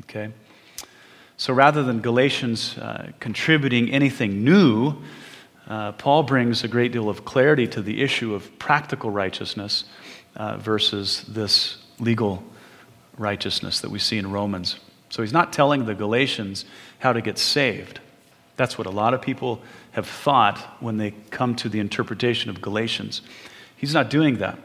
Okay? 0.00 0.32
So 1.36 1.52
rather 1.52 1.82
than 1.82 2.00
Galatians 2.00 2.78
uh, 2.78 3.12
contributing 3.20 3.90
anything 3.90 4.44
new, 4.44 4.94
uh, 5.68 5.92
Paul 5.92 6.22
brings 6.22 6.64
a 6.64 6.68
great 6.68 6.92
deal 6.92 7.08
of 7.08 7.24
clarity 7.24 7.66
to 7.68 7.82
the 7.82 8.00
issue 8.02 8.34
of 8.34 8.56
practical 8.58 9.10
righteousness 9.10 9.84
uh, 10.36 10.56
versus 10.56 11.24
this 11.28 11.78
legal 11.98 12.44
righteousness 13.18 13.80
that 13.80 13.90
we 13.90 13.98
see 13.98 14.18
in 14.18 14.30
Romans. 14.30 14.78
So 15.10 15.22
he's 15.22 15.32
not 15.32 15.52
telling 15.52 15.86
the 15.86 15.94
Galatians 15.94 16.64
how 16.98 17.12
to 17.12 17.20
get 17.20 17.38
saved. 17.38 18.00
That's 18.56 18.78
what 18.78 18.86
a 18.86 18.90
lot 18.90 19.12
of 19.12 19.20
people 19.20 19.60
have 19.96 20.06
thought 20.06 20.58
when 20.78 20.98
they 20.98 21.12
come 21.30 21.56
to 21.56 21.70
the 21.70 21.80
interpretation 21.80 22.50
of 22.50 22.60
Galatians. 22.60 23.22
He's 23.74 23.94
not 23.94 24.10
doing 24.10 24.36
that. 24.36 24.58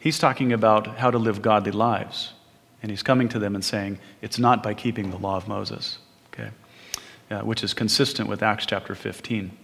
He's 0.00 0.18
talking 0.18 0.52
about 0.52 0.98
how 0.98 1.12
to 1.12 1.18
live 1.18 1.40
godly 1.40 1.70
lives. 1.70 2.32
And 2.82 2.90
he's 2.90 3.04
coming 3.04 3.28
to 3.28 3.38
them 3.38 3.54
and 3.54 3.64
saying, 3.64 4.00
it's 4.22 4.40
not 4.40 4.60
by 4.60 4.74
keeping 4.74 5.12
the 5.12 5.18
law 5.18 5.36
of 5.36 5.46
Moses, 5.46 5.98
okay? 6.32 6.50
Uh, 7.30 7.42
which 7.42 7.62
is 7.62 7.74
consistent 7.74 8.28
with 8.28 8.42
Acts 8.42 8.66
chapter 8.66 8.96
15. 8.96 9.56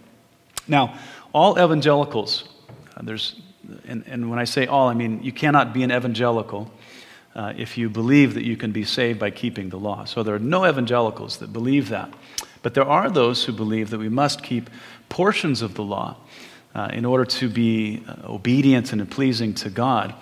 Now, 0.69 0.97
all 1.33 1.59
evangelicals, 1.59 2.47
uh, 2.95 3.01
there's, 3.03 3.41
and, 3.85 4.05
and 4.07 4.29
when 4.29 4.39
I 4.39 4.45
say 4.45 4.67
all, 4.67 4.87
I 4.87 4.93
mean 4.93 5.21
you 5.21 5.33
cannot 5.33 5.73
be 5.73 5.83
an 5.83 5.91
evangelical 5.91 6.71
uh, 7.35 7.51
if 7.57 7.77
you 7.77 7.89
believe 7.89 8.35
that 8.35 8.45
you 8.45 8.55
can 8.55 8.71
be 8.71 8.85
saved 8.85 9.19
by 9.19 9.31
keeping 9.31 9.67
the 9.67 9.77
law. 9.77 10.05
So 10.05 10.23
there 10.23 10.33
are 10.33 10.39
no 10.39 10.65
evangelicals 10.65 11.39
that 11.39 11.51
believe 11.51 11.89
that. 11.89 12.09
But 12.61 12.73
there 12.73 12.87
are 12.87 13.09
those 13.09 13.45
who 13.45 13.53
believe 13.53 13.89
that 13.89 13.99
we 13.99 14.09
must 14.09 14.43
keep 14.43 14.69
portions 15.07 15.61
of 15.61 15.75
the 15.75 15.83
law 15.83 16.17
uh, 16.75 16.89
in 16.93 17.05
order 17.05 17.25
to 17.25 17.49
be 17.49 18.03
uh, 18.07 18.31
obedient 18.31 18.93
and 18.93 19.09
pleasing 19.09 19.53
to 19.55 19.69
God. 19.69 20.13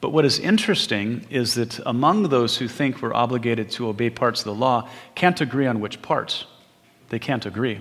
But 0.00 0.10
what 0.10 0.24
is 0.24 0.38
interesting 0.38 1.26
is 1.30 1.54
that 1.54 1.80
among 1.86 2.24
those 2.24 2.56
who 2.56 2.68
think 2.68 3.00
we're 3.00 3.14
obligated 3.14 3.70
to 3.72 3.88
obey 3.88 4.10
parts 4.10 4.40
of 4.40 4.44
the 4.44 4.54
law, 4.54 4.88
can't 5.14 5.40
agree 5.40 5.66
on 5.66 5.80
which 5.80 6.02
parts. 6.02 6.44
They 7.08 7.18
can't 7.18 7.46
agree. 7.46 7.80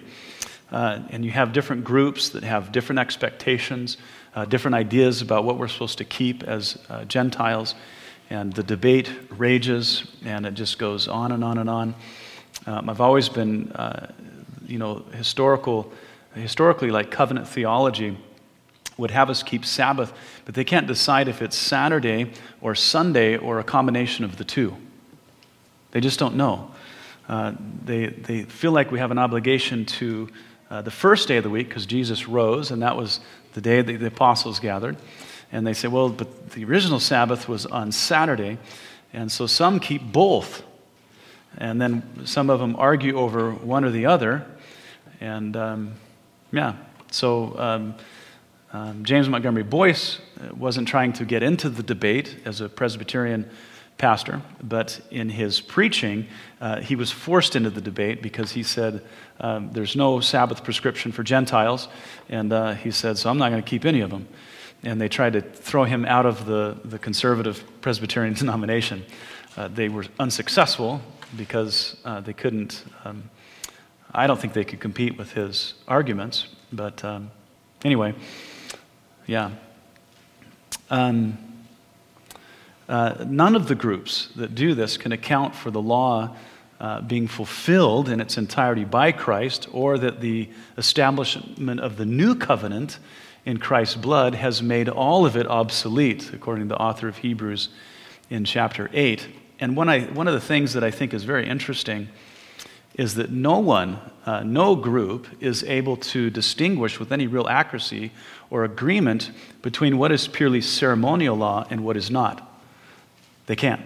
Uh, 0.71 0.99
and 1.09 1.25
you 1.25 1.31
have 1.31 1.53
different 1.53 1.83
groups 1.83 2.29
that 2.29 2.43
have 2.43 2.71
different 2.71 2.99
expectations, 2.99 3.97
uh, 4.35 4.45
different 4.45 4.75
ideas 4.75 5.21
about 5.21 5.43
what 5.43 5.57
we're 5.57 5.67
supposed 5.67 5.97
to 5.97 6.05
keep 6.05 6.43
as 6.43 6.77
uh, 6.89 7.05
Gentiles. 7.05 7.75
And 8.29 8.53
the 8.53 8.63
debate 8.63 9.11
rages, 9.29 10.03
and 10.23 10.45
it 10.45 10.55
just 10.55 10.79
goes 10.79 11.07
on 11.07 11.31
and 11.31 11.43
on 11.43 11.59
and 11.59 11.69
on. 11.69 11.95
Um, 12.65 12.89
I've 12.89 13.01
always 13.01 13.29
been, 13.29 13.71
uh, 13.71 14.11
you 14.65 14.77
know, 14.77 15.03
historical, 15.13 15.91
historically, 16.33 16.91
like 16.91 17.11
covenant 17.11 17.47
theology 17.47 18.17
would 18.97 19.11
have 19.11 19.29
us 19.29 19.43
keep 19.43 19.65
Sabbath, 19.65 20.13
but 20.45 20.55
they 20.55 20.63
can't 20.63 20.87
decide 20.87 21.27
if 21.27 21.41
it's 21.41 21.57
Saturday 21.57 22.31
or 22.61 22.75
Sunday 22.75 23.37
or 23.37 23.59
a 23.59 23.63
combination 23.63 24.23
of 24.23 24.37
the 24.37 24.43
two. 24.43 24.75
They 25.91 26.01
just 26.01 26.19
don't 26.19 26.35
know. 26.35 26.71
Uh, 27.27 27.53
they, 27.83 28.07
they 28.07 28.43
feel 28.43 28.71
like 28.71 28.91
we 28.91 28.99
have 28.99 29.11
an 29.11 29.17
obligation 29.17 29.85
to 29.85 30.29
uh, 30.69 30.81
the 30.81 30.91
first 30.91 31.27
day 31.27 31.37
of 31.37 31.43
the 31.43 31.49
week 31.49 31.69
because 31.69 31.85
Jesus 31.85 32.27
rose, 32.27 32.71
and 32.71 32.81
that 32.81 32.95
was 32.95 33.19
the 33.53 33.61
day 33.61 33.81
that 33.81 33.99
the 33.99 34.07
apostles 34.07 34.59
gathered. 34.59 34.97
And 35.51 35.65
they 35.65 35.73
say, 35.73 35.87
well, 35.87 36.09
but 36.09 36.51
the 36.51 36.65
original 36.65 36.99
Sabbath 36.99 37.47
was 37.47 37.65
on 37.65 37.91
Saturday, 37.91 38.57
and 39.13 39.31
so 39.31 39.47
some 39.47 39.79
keep 39.79 40.01
both. 40.11 40.63
And 41.57 41.81
then 41.81 42.25
some 42.25 42.49
of 42.49 42.59
them 42.59 42.75
argue 42.77 43.17
over 43.17 43.51
one 43.51 43.85
or 43.85 43.91
the 43.91 44.05
other. 44.07 44.45
And 45.21 45.55
um, 45.55 45.93
yeah, 46.51 46.75
so 47.11 47.57
um, 47.57 47.95
um, 48.73 49.05
James 49.05 49.29
Montgomery 49.29 49.63
Boice 49.63 50.19
uh, 50.39 50.53
wasn't 50.55 50.87
trying 50.87 51.13
to 51.13 51.25
get 51.25 51.43
into 51.43 51.69
the 51.69 51.83
debate 51.83 52.35
as 52.45 52.61
a 52.61 52.67
Presbyterian 52.67 53.49
pastor, 53.97 54.41
but 54.61 54.99
in 55.11 55.29
his 55.29 55.61
preaching, 55.61 56.27
uh, 56.59 56.81
he 56.81 56.95
was 56.95 57.11
forced 57.11 57.55
into 57.55 57.69
the 57.69 57.79
debate 57.79 58.21
because 58.21 58.51
he 58.51 58.63
said, 58.63 59.01
um, 59.39 59.71
There's 59.71 59.95
no 59.95 60.19
Sabbath 60.19 60.63
prescription 60.63 61.11
for 61.11 61.23
Gentiles. 61.23 61.87
And 62.27 62.51
uh, 62.51 62.73
he 62.73 62.91
said, 62.91 63.17
So 63.17 63.29
I'm 63.29 63.37
not 63.37 63.51
going 63.51 63.63
to 63.63 63.69
keep 63.69 63.85
any 63.85 64.01
of 64.01 64.09
them. 64.09 64.27
And 64.83 64.99
they 64.99 65.07
tried 65.07 65.33
to 65.33 65.41
throw 65.41 65.85
him 65.85 66.05
out 66.05 66.25
of 66.25 66.45
the, 66.45 66.77
the 66.83 66.99
conservative 66.99 67.63
Presbyterian 67.81 68.33
denomination. 68.43 69.05
Uh, 69.55 69.69
they 69.69 69.87
were 69.87 70.05
unsuccessful 70.19 71.01
because 71.35 71.97
uh, 72.05 72.21
they 72.21 72.33
couldn't, 72.33 72.83
um, 73.03 73.29
I 74.13 74.27
don't 74.27 74.39
think 74.39 74.53
they 74.53 74.63
could 74.63 74.79
compete 74.79 75.17
with 75.17 75.33
his 75.33 75.73
arguments. 75.87 76.47
But 76.71 77.03
um, 77.03 77.31
anyway, 77.83 78.13
yeah. 79.27 79.51
Um, 80.89 81.37
uh, 82.87 83.25
none 83.25 83.55
of 83.55 83.67
the 83.67 83.75
groups 83.75 84.29
that 84.35 84.53
do 84.53 84.75
this 84.75 84.97
can 84.97 85.11
account 85.11 85.55
for 85.55 85.71
the 85.71 85.81
law 85.81 86.35
uh, 86.79 87.01
being 87.01 87.27
fulfilled 87.27 88.09
in 88.09 88.19
its 88.19 88.37
entirety 88.37 88.83
by 88.83 89.11
Christ, 89.11 89.67
or 89.71 89.97
that 89.97 90.21
the 90.21 90.49
establishment 90.77 91.79
of 91.79 91.97
the 91.97 92.05
new 92.05 92.35
covenant 92.35 92.99
in 93.45 93.57
Christ's 93.57 93.95
blood 93.95 94.35
has 94.35 94.61
made 94.61 94.89
all 94.89 95.25
of 95.25 95.37
it 95.37 95.47
obsolete, 95.47 96.33
according 96.33 96.67
to 96.67 96.75
the 96.75 96.81
author 96.81 97.07
of 97.07 97.17
Hebrews 97.17 97.69
in 98.29 98.43
chapter 98.43 98.89
8 98.93 99.27
and 99.59 99.75
one, 99.75 99.89
I, 99.89 100.01
one 100.01 100.27
of 100.27 100.33
the 100.33 100.41
things 100.41 100.73
that 100.73 100.83
I 100.83 100.91
think 100.91 101.13
is 101.13 101.23
very 101.23 101.47
interesting 101.47 102.09
is 102.95 103.15
that 103.15 103.29
no 103.29 103.59
one, 103.59 103.99
uh, 104.25 104.41
no 104.43 104.75
group 104.75 105.27
is 105.41 105.63
able 105.63 105.97
to 105.97 106.29
distinguish 106.29 106.99
with 106.99 107.11
any 107.11 107.27
real 107.27 107.47
accuracy 107.47 108.11
or 108.49 108.63
agreement 108.63 109.31
between 109.61 109.97
what 109.97 110.11
is 110.11 110.27
purely 110.27 110.61
ceremonial 110.61 111.35
law 111.35 111.65
and 111.69 111.83
what 111.83 111.97
is 111.97 112.09
not. 112.09 112.49
They 113.47 113.55
can't. 113.55 113.81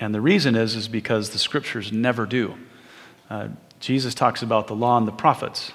And 0.00 0.14
the 0.14 0.20
reason 0.20 0.54
is, 0.54 0.76
is 0.76 0.86
because 0.86 1.30
the 1.30 1.38
scriptures 1.38 1.90
never 1.90 2.26
do. 2.26 2.54
Uh, 3.28 3.48
Jesus 3.80 4.14
talks 4.14 4.42
about 4.42 4.68
the 4.68 4.76
law 4.76 4.96
and 4.96 5.06
the 5.06 5.12
prophets. 5.12 5.72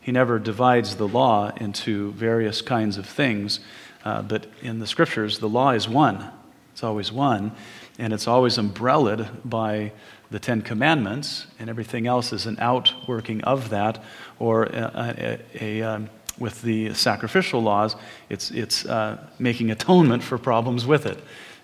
He 0.00 0.12
never 0.12 0.38
divides 0.38 0.96
the 0.96 1.08
law 1.08 1.50
into 1.56 2.12
various 2.12 2.62
kinds 2.62 2.96
of 2.96 3.06
things, 3.06 3.60
uh, 4.04 4.22
but 4.22 4.46
in 4.62 4.78
the 4.78 4.86
scriptures, 4.86 5.38
the 5.38 5.48
law 5.48 5.70
is 5.70 5.88
one. 5.88 6.30
It's 6.72 6.82
always 6.82 7.12
one 7.12 7.52
and 7.98 8.12
it's 8.12 8.28
always 8.28 8.58
umbrellaed 8.58 9.28
by 9.44 9.92
the 10.30 10.38
Ten 10.38 10.62
Commandments, 10.62 11.46
and 11.58 11.68
everything 11.68 12.06
else 12.06 12.32
is 12.32 12.46
an 12.46 12.56
outworking 12.60 13.42
of 13.44 13.70
that, 13.70 14.02
or 14.38 14.64
a, 14.64 15.40
a, 15.60 15.80
a, 15.80 15.82
um, 15.82 16.10
with 16.38 16.62
the 16.62 16.94
sacrificial 16.94 17.62
laws, 17.62 17.96
it's, 18.28 18.50
it's 18.50 18.86
uh, 18.86 19.18
making 19.38 19.70
atonement 19.70 20.22
for 20.22 20.38
problems 20.38 20.86
with 20.86 21.06
it. 21.06 21.18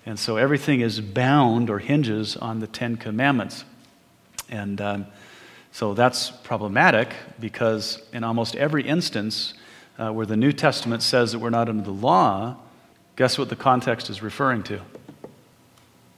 And 0.06 0.18
so 0.18 0.36
everything 0.36 0.80
is 0.80 1.00
bound 1.00 1.70
or 1.70 1.78
hinges 1.78 2.36
on 2.36 2.60
the 2.60 2.66
Ten 2.66 2.96
Commandments. 2.96 3.64
And 4.50 4.80
um, 4.80 5.06
so 5.72 5.94
that's 5.94 6.30
problematic 6.30 7.14
because 7.40 8.02
in 8.12 8.24
almost 8.24 8.56
every 8.56 8.86
instance 8.86 9.54
uh, 9.98 10.12
where 10.12 10.26
the 10.26 10.36
New 10.36 10.52
Testament 10.52 11.02
says 11.02 11.32
that 11.32 11.38
we're 11.38 11.50
not 11.50 11.68
under 11.68 11.84
the 11.84 11.90
law, 11.90 12.56
guess 13.16 13.38
what 13.38 13.48
the 13.48 13.56
context 13.56 14.10
is 14.10 14.22
referring 14.22 14.62
to? 14.64 14.80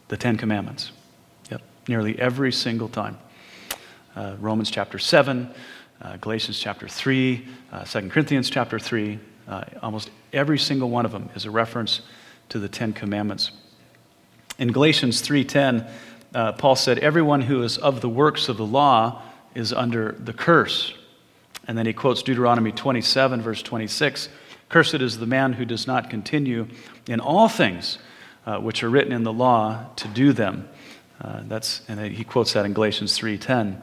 The 0.08 0.16
Ten 0.16 0.36
Commandments. 0.36 0.92
Yep, 1.50 1.62
nearly 1.88 2.18
every 2.18 2.52
single 2.52 2.88
time. 2.88 3.18
Uh, 4.14 4.36
Romans 4.40 4.70
chapter 4.70 4.98
7, 4.98 5.48
uh, 6.00 6.16
Galatians 6.18 6.58
chapter 6.58 6.88
3, 6.88 7.46
uh, 7.72 7.84
2 7.84 8.08
Corinthians 8.08 8.48
chapter 8.48 8.78
3, 8.78 9.18
uh, 9.48 9.64
almost 9.82 10.10
every 10.32 10.58
single 10.58 10.90
one 10.90 11.04
of 11.04 11.12
them 11.12 11.28
is 11.34 11.44
a 11.44 11.50
reference 11.50 12.00
to 12.48 12.58
the 12.58 12.68
Ten 12.68 12.92
Commandments. 12.92 13.50
In 14.58 14.72
Galatians 14.72 15.20
3:10, 15.20 15.86
uh, 16.34 16.52
Paul 16.52 16.76
said, 16.76 16.98
"Everyone 16.98 17.42
who 17.42 17.62
is 17.62 17.76
of 17.78 18.00
the 18.00 18.08
works 18.08 18.48
of 18.48 18.56
the 18.56 18.66
law 18.66 19.22
is 19.54 19.72
under 19.72 20.12
the 20.12 20.32
curse." 20.32 20.94
And 21.68 21.76
then 21.76 21.86
he 21.86 21.92
quotes 21.92 22.22
Deuteronomy 22.22 22.72
27, 22.72 23.42
verse 23.42 23.62
26, 23.62 24.28
"Cursed 24.68 24.94
is 24.94 25.18
the 25.18 25.26
man 25.26 25.54
who 25.54 25.64
does 25.64 25.86
not 25.86 26.08
continue 26.08 26.68
in 27.06 27.20
all 27.20 27.48
things 27.48 27.98
uh, 28.46 28.58
which 28.58 28.82
are 28.82 28.88
written 28.88 29.12
in 29.12 29.24
the 29.24 29.32
law 29.32 29.84
to 29.96 30.08
do 30.08 30.32
them. 30.32 30.68
Uh, 31.20 31.40
that's, 31.46 31.82
and 31.88 32.00
he 32.12 32.24
quotes 32.24 32.52
that 32.52 32.64
in 32.64 32.72
Galatians 32.72 33.18
3.10. 33.18 33.82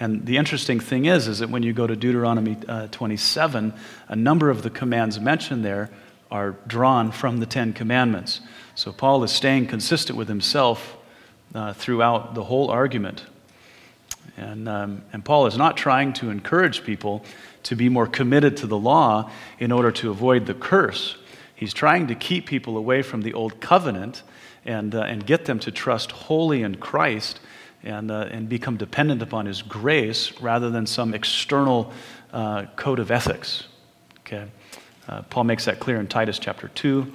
And 0.00 0.26
the 0.26 0.36
interesting 0.36 0.80
thing 0.80 1.06
is, 1.06 1.28
is 1.28 1.38
that 1.38 1.50
when 1.50 1.62
you 1.62 1.72
go 1.72 1.86
to 1.86 1.96
Deuteronomy 1.96 2.56
uh, 2.68 2.88
27, 2.88 3.72
a 4.08 4.16
number 4.16 4.50
of 4.50 4.62
the 4.62 4.70
commands 4.70 5.20
mentioned 5.20 5.64
there 5.64 5.90
are 6.30 6.56
drawn 6.66 7.12
from 7.12 7.38
the 7.38 7.46
Ten 7.46 7.72
Commandments. 7.72 8.40
So 8.74 8.92
Paul 8.92 9.22
is 9.22 9.30
staying 9.30 9.68
consistent 9.68 10.18
with 10.18 10.28
himself 10.28 10.96
uh, 11.54 11.72
throughout 11.72 12.34
the 12.34 12.42
whole 12.42 12.70
argument. 12.70 13.24
And, 14.36 14.68
um, 14.68 15.02
and 15.12 15.24
Paul 15.24 15.46
is 15.46 15.56
not 15.56 15.76
trying 15.76 16.12
to 16.14 16.30
encourage 16.30 16.82
people 16.82 17.24
to 17.64 17.76
be 17.76 17.88
more 17.88 18.08
committed 18.08 18.56
to 18.58 18.66
the 18.66 18.76
law 18.76 19.30
in 19.60 19.70
order 19.70 19.92
to 19.92 20.10
avoid 20.10 20.46
the 20.46 20.54
curse. 20.54 21.16
He's 21.54 21.72
trying 21.72 22.08
to 22.08 22.14
keep 22.14 22.46
people 22.46 22.76
away 22.76 23.02
from 23.02 23.22
the 23.22 23.32
old 23.32 23.60
covenant 23.60 24.22
and, 24.64 24.94
uh, 24.94 25.02
and 25.02 25.24
get 25.24 25.44
them 25.44 25.58
to 25.60 25.70
trust 25.70 26.12
wholly 26.12 26.62
in 26.62 26.76
Christ 26.76 27.40
and, 27.82 28.10
uh, 28.10 28.28
and 28.30 28.48
become 28.48 28.76
dependent 28.76 29.22
upon 29.22 29.46
His 29.46 29.62
grace 29.62 30.40
rather 30.40 30.70
than 30.70 30.86
some 30.86 31.14
external 31.14 31.92
uh, 32.32 32.66
code 32.76 32.98
of 32.98 33.10
ethics. 33.10 33.64
Okay? 34.20 34.46
Uh, 35.06 35.22
Paul 35.22 35.44
makes 35.44 35.66
that 35.66 35.80
clear 35.80 36.00
in 36.00 36.06
Titus 36.06 36.38
chapter 36.38 36.68
2. 36.68 37.12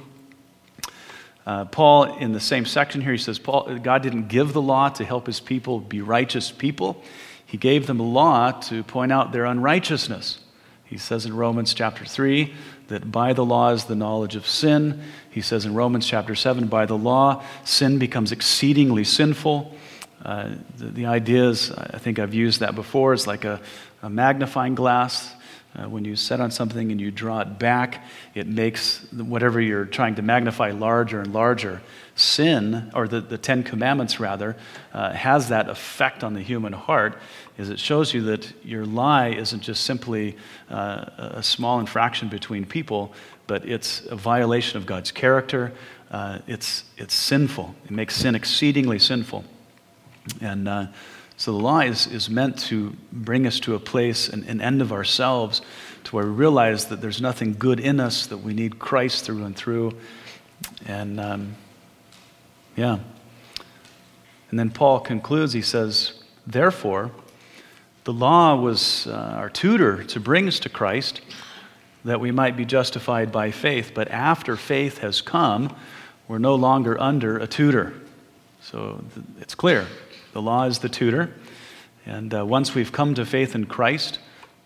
Uh, 1.46 1.65
Paul, 1.65 2.17
in 2.17 2.31
the 2.31 2.39
same 2.39 2.65
section 2.65 3.01
here, 3.01 3.12
he 3.12 3.17
says, 3.17 3.39
Paul, 3.39 3.79
God 3.79 4.03
didn't 4.03 4.27
give 4.27 4.53
the 4.53 4.62
law 4.62 4.89
to 4.89 5.03
help 5.03 5.25
his 5.25 5.39
people 5.39 5.79
be 5.79 6.01
righteous 6.01 6.51
people. 6.51 7.03
He 7.43 7.58
gave 7.58 7.88
them 7.88 8.00
a 8.00 8.03
law 8.03 8.51
to 8.51 8.84
point 8.84 9.12
out 9.12 9.31
their 9.31 9.46
unrighteousness. 9.46 10.39
He 10.86 10.98
says 10.98 11.25
in 11.25 11.36
Romans 11.36 11.74
chapter 11.74 12.05
3 12.05 12.53
that 12.89 13.12
by 13.12 13.34
the 13.34 13.46
law 13.46 13.69
is 13.69 13.86
the 13.86 13.96
knowledge 13.96 14.36
of 14.36 14.46
sin. 14.46 15.01
He 15.31 15.41
says 15.41 15.65
in 15.65 15.74
Romans 15.74 16.05
chapter 16.05 16.36
7, 16.36 16.67
by 16.67 16.86
the 16.86 16.98
law, 16.98 17.43
sin 17.63 17.98
becomes 17.98 18.31
exceedingly 18.31 19.03
sinful. 19.03 19.75
Uh, 20.24 20.50
the, 20.77 20.86
the, 20.86 21.05
idea 21.05 21.48
is, 21.50 21.72
I 21.72 21.98
think 21.98 22.19
I've 22.19 22.34
used 22.34 22.60
that 22.60 22.75
before, 22.75 23.13
it's 23.13 23.25
like 23.25 23.46
a, 23.46 23.62
a 24.01 24.10
magnifying 24.10 24.75
glass. 24.75 25.34
Uh, 25.75 25.88
when 25.88 26.03
you 26.03 26.15
set 26.15 26.41
on 26.41 26.50
something 26.50 26.91
and 26.91 27.00
you 27.00 27.12
draw 27.12 27.41
it 27.41 27.60
back, 27.60 28.03
it 28.34 28.48
makes 28.48 29.05
whatever 29.13 29.62
you're 29.62 29.86
trying 29.86 30.15
to 30.15 30.24
magnify 30.24 30.72
larger 30.72 31.22
and 31.22 31.31
larger. 31.31 31.81
Sin, 32.15 32.91
or 32.96 33.08
the, 33.08 33.22
the 33.22 33.38
Ten 33.38 33.63
Commandments 33.63 34.19
rather, 34.19 34.58
uh, 34.93 35.13
has 35.13 35.50
that 35.50 35.69
effect 35.69 36.24
on 36.24 36.34
the 36.34 36.41
human 36.41 36.74
heart, 36.74 37.19
is 37.59 37.69
it 37.69 37.77
shows 37.77 38.13
you 38.13 38.21
that 38.21 38.53
your 38.63 38.85
lie 38.85 39.27
isn't 39.27 39.59
just 39.59 39.83
simply 39.83 40.37
uh, 40.69 41.05
a 41.17 41.43
small 41.43 41.81
infraction 41.81 42.29
between 42.29 42.65
people, 42.65 43.13
but 43.47 43.67
it's 43.67 44.05
a 44.05 44.15
violation 44.15 44.77
of 44.77 44.85
God's 44.85 45.11
character. 45.11 45.73
Uh, 46.09 46.39
it's, 46.47 46.85
it's 46.97 47.13
sinful. 47.13 47.75
It 47.83 47.91
makes 47.91 48.15
sin 48.15 48.33
exceedingly 48.33 48.97
sinful. 48.97 49.43
And 50.39 50.69
uh, 50.69 50.87
so 51.35 51.51
the 51.51 51.57
law 51.57 51.81
is, 51.81 52.07
is 52.07 52.29
meant 52.29 52.59
to 52.67 52.95
bring 53.11 53.45
us 53.45 53.59
to 53.61 53.75
a 53.75 53.79
place, 53.79 54.29
an, 54.29 54.45
an 54.45 54.61
end 54.61 54.81
of 54.81 54.93
ourselves, 54.93 55.61
to 56.05 56.15
where 56.15 56.25
we 56.25 56.31
realize 56.31 56.85
that 56.85 57.01
there's 57.01 57.19
nothing 57.19 57.57
good 57.59 57.81
in 57.81 57.99
us, 57.99 58.25
that 58.27 58.37
we 58.37 58.53
need 58.53 58.79
Christ 58.79 59.25
through 59.25 59.43
and 59.43 59.53
through. 59.53 59.97
And 60.85 61.19
um, 61.19 61.55
yeah. 62.77 62.99
And 64.49 64.57
then 64.57 64.69
Paul 64.69 65.01
concludes, 65.01 65.51
he 65.51 65.61
says, 65.61 66.13
Therefore, 66.47 67.11
the 68.09 68.13
law 68.13 68.55
was 68.55 69.05
uh, 69.05 69.35
our 69.37 69.51
tutor 69.51 70.03
to 70.03 70.19
bring 70.19 70.47
us 70.47 70.57
to 70.61 70.67
Christ 70.67 71.21
that 72.05 72.19
we 72.19 72.31
might 72.31 72.57
be 72.57 72.65
justified 72.65 73.31
by 73.31 73.51
faith. 73.51 73.91
But 73.93 74.07
after 74.07 74.55
faith 74.55 74.97
has 74.97 75.21
come, 75.21 75.75
we're 76.27 76.39
no 76.39 76.55
longer 76.55 76.99
under 76.99 77.37
a 77.37 77.45
tutor. 77.45 77.93
So 78.63 79.03
it's 79.39 79.53
clear. 79.53 79.85
The 80.33 80.41
law 80.41 80.63
is 80.63 80.79
the 80.79 80.89
tutor. 80.89 81.35
And 82.07 82.33
uh, 82.33 82.47
once 82.47 82.73
we've 82.73 82.91
come 82.91 83.13
to 83.13 83.27
faith 83.27 83.53
in 83.53 83.67
Christ, 83.67 84.17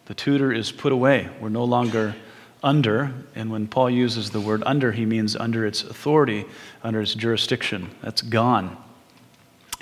the 0.06 0.14
tutor 0.14 0.54
is 0.54 0.72
put 0.72 0.94
away. 0.94 1.30
We're 1.42 1.50
no 1.50 1.66
longer 1.66 2.16
under. 2.64 3.14
And 3.36 3.52
when 3.52 3.68
Paul 3.68 3.90
uses 3.90 4.30
the 4.30 4.40
word 4.40 4.64
under, 4.66 4.94
he 4.94 5.06
means 5.06 5.36
under 5.36 5.66
its 5.66 5.84
authority, 5.84 6.46
under 6.82 7.02
its 7.02 7.14
jurisdiction. 7.14 7.90
That's 8.02 8.22
gone. 8.22 8.78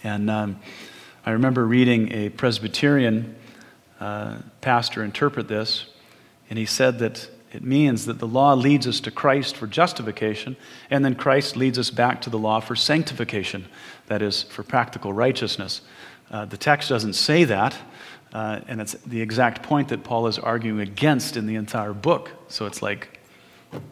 And 0.04 0.32
um, 0.32 0.60
I 1.28 1.30
remember 1.30 1.68
reading 1.68 2.12
a 2.12 2.30
Presbyterian 2.30 3.36
uh, 4.02 4.40
pastor 4.62 5.04
interpret 5.04 5.48
this, 5.48 5.86
and 6.50 6.60
he 6.60 6.66
said 6.66 7.00
that 7.00 7.30
it 7.54 7.64
means 7.64 8.06
that 8.08 8.18
the 8.18 8.28
law 8.28 8.54
leads 8.54 8.88
us 8.88 9.00
to 9.02 9.12
Christ 9.12 9.56
for 9.56 9.68
justification, 9.68 10.58
and 10.90 11.06
then 11.06 11.16
Christ 11.16 11.56
leads 11.56 11.78
us 11.78 11.92
back 11.92 12.20
to 12.22 12.30
the 12.30 12.40
law 12.40 12.60
for 12.60 12.76
sanctification, 12.76 13.66
that 14.08 14.22
is, 14.22 14.44
for 14.44 14.64
practical 14.64 15.14
righteousness. 15.14 15.82
Uh, 16.32 16.46
the 16.46 16.58
text 16.58 16.90
doesn't 16.90 17.14
say 17.14 17.44
that, 17.44 17.78
uh, 18.34 18.62
and 18.68 18.82
it's 18.82 18.94
the 19.06 19.22
exact 19.22 19.62
point 19.62 19.90
that 19.90 20.04
Paul 20.04 20.26
is 20.26 20.40
arguing 20.40 20.80
against 20.80 21.38
in 21.38 21.46
the 21.46 21.56
entire 21.56 21.94
book. 21.94 22.32
So 22.48 22.66
it's 22.66 22.82
like, 22.82 23.20
it's 23.74 23.84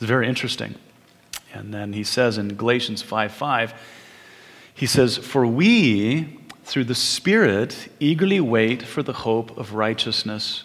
very 0.00 0.26
interesting. 0.26 0.74
And 1.54 1.72
then 1.72 1.92
he 1.92 2.02
says 2.02 2.38
in 2.38 2.56
Galatians 2.56 3.02
5 3.02 3.32
5, 3.32 3.74
he 4.74 4.86
says, 4.86 5.18
For 5.18 5.46
we, 5.46 6.39
through 6.70 6.84
the 6.84 6.94
Spirit, 6.94 7.88
eagerly 8.00 8.40
wait 8.40 8.82
for 8.82 9.02
the 9.02 9.12
hope 9.12 9.56
of 9.58 9.74
righteousness 9.74 10.64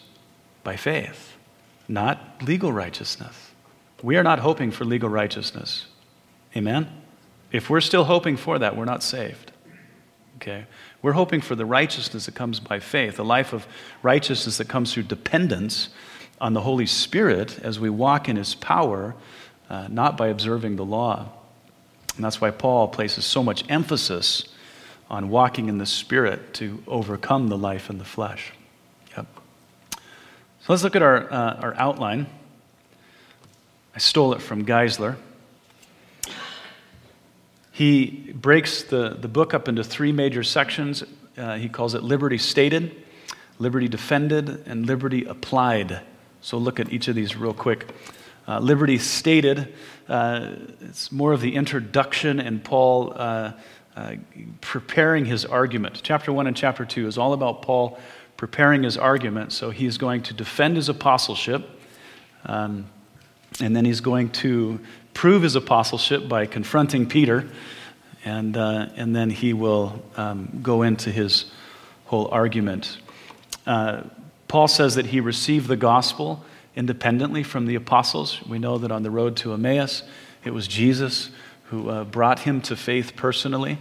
by 0.63 0.75
faith 0.75 1.35
not 1.87 2.41
legal 2.41 2.71
righteousness. 2.71 3.51
We 4.01 4.17
are 4.17 4.23
not 4.23 4.39
hoping 4.39 4.71
for 4.71 4.85
legal 4.85 5.09
righteousness. 5.09 5.87
Amen? 6.55 6.89
If 7.51 7.69
we're 7.69 7.81
still 7.81 8.05
hoping 8.05 8.37
for 8.37 8.59
that, 8.59 8.75
we're 8.75 8.85
not 8.85 9.03
saved. 9.03 9.51
Okay? 10.37 10.65
We're 11.01 11.13
hoping 11.13 11.41
for 11.41 11.55
the 11.55 11.65
righteousness 11.65 12.25
that 12.25 12.35
comes 12.35 12.59
by 12.59 12.79
faith, 12.79 13.19
a 13.19 13.23
life 13.23 13.53
of 13.53 13.67
righteousness 14.01 14.57
that 14.57 14.67
comes 14.67 14.93
through 14.93 15.03
dependence 15.03 15.89
on 16.41 16.53
the 16.53 16.61
Holy 16.61 16.85
Spirit 16.85 17.59
as 17.59 17.79
we 17.79 17.89
walk 17.89 18.27
in 18.27 18.35
His 18.35 18.55
power, 18.55 19.15
uh, 19.69 19.87
not 19.89 20.17
by 20.17 20.27
observing 20.27 20.75
the 20.75 20.85
law. 20.85 21.29
And 22.15 22.23
that's 22.23 22.41
why 22.41 22.51
Paul 22.51 22.87
places 22.87 23.25
so 23.25 23.43
much 23.43 23.63
emphasis 23.69 24.45
on 25.15 25.29
walking 25.29 25.69
in 25.69 25.77
the 25.77 25.85
Spirit 25.85 26.53
to 26.53 26.83
overcome 26.87 27.47
the 27.47 27.57
life 27.57 27.89
in 27.89 27.97
the 27.99 28.03
flesh. 28.03 28.51
Yep. 29.15 29.25
So 29.91 29.99
let's 30.67 30.83
look 30.83 30.97
at 30.97 31.01
our, 31.01 31.31
uh, 31.31 31.53
our 31.61 31.73
outline. 31.75 32.27
I 33.95 33.99
stole 33.99 34.33
it 34.33 34.41
from 34.41 34.65
Geisler. 34.65 35.15
He 37.71 38.33
breaks 38.33 38.83
the, 38.83 39.15
the 39.17 39.29
book 39.29 39.53
up 39.53 39.69
into 39.69 39.85
three 39.85 40.11
major 40.11 40.43
sections. 40.43 41.01
Uh, 41.37 41.55
he 41.55 41.69
calls 41.69 41.95
it 41.95 42.03
liberty 42.03 42.37
stated, 42.37 42.93
liberty 43.57 43.87
defended, 43.87 44.63
and 44.65 44.85
liberty 44.85 45.23
applied. 45.23 46.01
So 46.41 46.57
look 46.57 46.77
at 46.81 46.91
each 46.91 47.07
of 47.07 47.15
these 47.15 47.37
real 47.37 47.53
quick. 47.53 47.87
Uh, 48.49 48.59
liberty 48.59 48.97
stated, 48.97 49.73
uh, 50.09 50.51
it's 50.81 51.09
more 51.09 51.31
of 51.31 51.39
the 51.39 51.55
introduction 51.55 52.41
and 52.41 52.61
Paul 52.61 53.13
uh, 53.95 54.15
preparing 54.61 55.25
his 55.25 55.45
argument. 55.45 56.01
Chapter 56.03 56.33
1 56.33 56.47
and 56.47 56.55
chapter 56.55 56.85
2 56.85 57.07
is 57.07 57.17
all 57.17 57.33
about 57.33 57.61
Paul 57.61 57.97
preparing 58.37 58.83
his 58.83 58.97
argument. 58.97 59.53
So 59.53 59.69
he's 59.69 59.97
going 59.97 60.23
to 60.23 60.33
defend 60.33 60.75
his 60.75 60.89
apostleship, 60.89 61.69
um, 62.45 62.87
and 63.61 63.75
then 63.75 63.85
he's 63.85 64.01
going 64.01 64.31
to 64.31 64.79
prove 65.13 65.43
his 65.43 65.55
apostleship 65.55 66.27
by 66.27 66.45
confronting 66.45 67.07
Peter, 67.07 67.49
and, 68.25 68.57
uh, 68.57 68.89
and 68.97 69.15
then 69.15 69.29
he 69.29 69.53
will 69.53 70.03
um, 70.17 70.59
go 70.61 70.81
into 70.81 71.09
his 71.09 71.51
whole 72.05 72.27
argument. 72.31 72.97
Uh, 73.65 74.01
Paul 74.47 74.67
says 74.67 74.95
that 74.95 75.07
he 75.07 75.21
received 75.21 75.67
the 75.67 75.77
gospel 75.77 76.43
independently 76.75 77.43
from 77.43 77.65
the 77.65 77.75
apostles. 77.75 78.41
We 78.45 78.59
know 78.59 78.77
that 78.77 78.91
on 78.91 79.03
the 79.03 79.11
road 79.11 79.37
to 79.37 79.53
Emmaus, 79.53 80.03
it 80.43 80.53
was 80.53 80.67
Jesus 80.67 81.29
who 81.65 81.89
uh, 81.89 82.03
brought 82.03 82.39
him 82.39 82.61
to 82.61 82.75
faith 82.75 83.15
personally. 83.15 83.77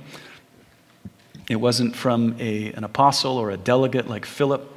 It 1.48 1.56
wasn't 1.56 1.94
from 1.94 2.36
a, 2.38 2.72
an 2.72 2.84
apostle 2.84 3.36
or 3.36 3.50
a 3.50 3.56
delegate 3.56 4.08
like 4.08 4.24
Philip, 4.24 4.70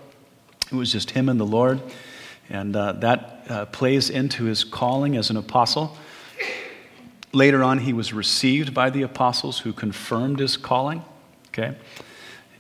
it 0.72 0.76
was 0.76 0.91
just 0.91 1.12
him 1.12 1.30
and 1.30 1.39
the 1.39 1.46
Lord. 1.46 1.82
And 2.50 2.76
uh, 2.76 2.93
that 2.93 3.46
uh, 3.50 3.65
plays 3.65 4.10
into 4.10 4.46
his 4.46 4.63
calling 4.63 5.15
as 5.15 5.30
an 5.30 5.38
apostle. 5.38 5.98
Later 7.34 7.63
on, 7.63 7.80
he 7.80 7.93
was 7.93 8.13
received 8.13 8.74
by 8.74 8.89
the 8.89 9.02
apostles 9.02 9.60
who 9.60 9.74
confirmed 9.74 10.39
his 10.39 10.58
calling. 10.58 11.04
Okay? 11.50 11.76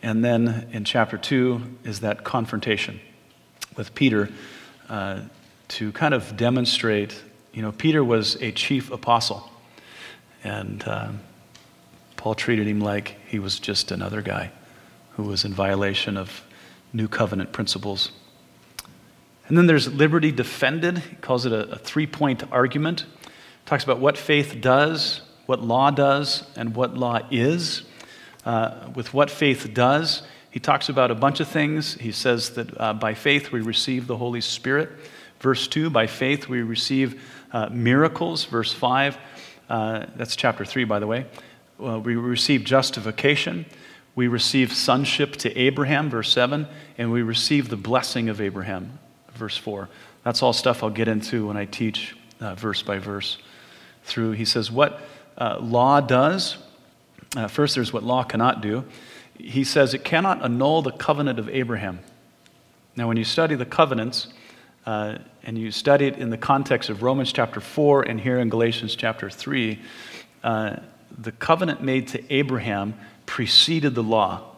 And 0.01 0.23
then 0.23 0.69
in 0.71 0.85
chapter 0.85 1.17
2 1.17 1.61
is 1.83 2.01
that 2.01 2.23
confrontation 2.23 2.99
with 3.75 3.93
Peter 3.95 4.29
uh, 4.89 5.21
to 5.69 5.91
kind 5.91 6.13
of 6.13 6.37
demonstrate, 6.37 7.21
you 7.53 7.61
know, 7.61 7.71
Peter 7.71 8.03
was 8.03 8.41
a 8.41 8.51
chief 8.51 8.91
apostle. 8.91 9.49
And 10.43 10.87
um, 10.87 11.19
Paul 12.15 12.35
treated 12.35 12.67
him 12.67 12.79
like 12.79 13.17
he 13.27 13.39
was 13.39 13.59
just 13.59 13.91
another 13.91 14.21
guy 14.21 14.51
who 15.11 15.23
was 15.23 15.45
in 15.45 15.53
violation 15.53 16.17
of 16.17 16.43
new 16.93 17.07
covenant 17.07 17.51
principles. 17.51 18.11
And 19.47 19.57
then 19.57 19.67
there's 19.67 19.91
liberty 19.91 20.31
defended. 20.31 20.99
He 20.99 21.15
calls 21.15 21.45
it 21.45 21.51
a, 21.51 21.71
a 21.71 21.77
three 21.77 22.07
point 22.07 22.43
argument. 22.51 23.05
Talks 23.65 23.83
about 23.83 23.99
what 23.99 24.17
faith 24.17 24.57
does, 24.61 25.21
what 25.45 25.61
law 25.61 25.91
does, 25.91 26.43
and 26.55 26.75
what 26.75 26.97
law 26.97 27.19
is. 27.31 27.83
Uh, 28.45 28.89
with 28.95 29.13
what 29.13 29.29
faith 29.29 29.73
does, 29.73 30.23
he 30.51 30.59
talks 30.59 30.89
about 30.89 31.11
a 31.11 31.15
bunch 31.15 31.39
of 31.39 31.47
things. 31.47 31.95
He 31.95 32.11
says 32.11 32.51
that 32.51 32.79
uh, 32.79 32.93
by 32.93 33.13
faith 33.13 33.51
we 33.51 33.61
receive 33.61 34.07
the 34.07 34.17
Holy 34.17 34.41
Spirit. 34.41 34.89
Verse 35.39 35.67
2, 35.67 35.89
by 35.89 36.07
faith 36.07 36.47
we 36.47 36.61
receive 36.61 37.21
uh, 37.51 37.69
miracles. 37.69 38.45
Verse 38.45 38.73
5, 38.73 39.17
uh, 39.69 40.05
that's 40.15 40.35
chapter 40.35 40.65
3, 40.65 40.83
by 40.85 40.99
the 40.99 41.07
way 41.07 41.25
we 41.79 42.15
receive 42.15 42.63
justification, 42.63 43.65
we 44.15 44.27
receive 44.27 44.73
sonship 44.73 45.35
to 45.37 45.55
Abraham, 45.57 46.09
verse 46.09 46.31
7, 46.31 46.67
and 46.97 47.11
we 47.11 47.21
receive 47.21 47.69
the 47.69 47.77
blessing 47.77 48.29
of 48.29 48.41
Abraham, 48.41 48.97
verse 49.33 49.57
4. 49.57 49.87
That's 50.23 50.41
all 50.41 50.53
stuff 50.53 50.83
I'll 50.83 50.89
get 50.89 51.07
into 51.07 51.47
when 51.47 51.57
I 51.57 51.65
teach 51.65 52.15
uh, 52.39 52.55
verse 52.55 52.81
by 52.81 52.97
verse 52.97 53.37
through. 54.03 54.31
He 54.31 54.45
says, 54.45 54.71
What 54.71 54.99
uh, 55.37 55.59
law 55.59 56.01
does, 56.01 56.57
uh, 57.35 57.47
first, 57.47 57.75
there's 57.75 57.93
what 57.93 58.03
law 58.03 58.23
cannot 58.23 58.61
do. 58.61 58.85
he 59.37 59.63
says 59.63 59.93
it 59.93 60.03
cannot 60.03 60.43
annul 60.43 60.81
the 60.81 60.91
covenant 60.91 61.37
of 61.37 61.47
Abraham. 61.49 61.99
Now, 62.95 63.07
when 63.07 63.17
you 63.17 63.23
study 63.23 63.53
the 63.53 63.65
covenants, 63.65 64.29
uh, 64.87 65.17
and 65.43 65.57
you 65.57 65.69
study 65.69 66.05
it 66.05 66.17
in 66.17 66.29
the 66.29 66.37
context 66.37 66.89
of 66.89 67.03
Romans 67.03 67.33
chapter 67.33 67.59
4 67.59 68.03
and 68.03 68.21
here 68.21 68.39
in 68.39 68.47
Galatians 68.47 68.95
chapter 68.95 69.29
3, 69.29 69.77
uh, 70.45 70.77
the 71.17 71.33
covenant 71.33 71.83
made 71.83 72.07
to 72.07 72.33
Abraham 72.33 72.93
preceded 73.25 73.95
the 73.95 74.03
law. 74.03 74.55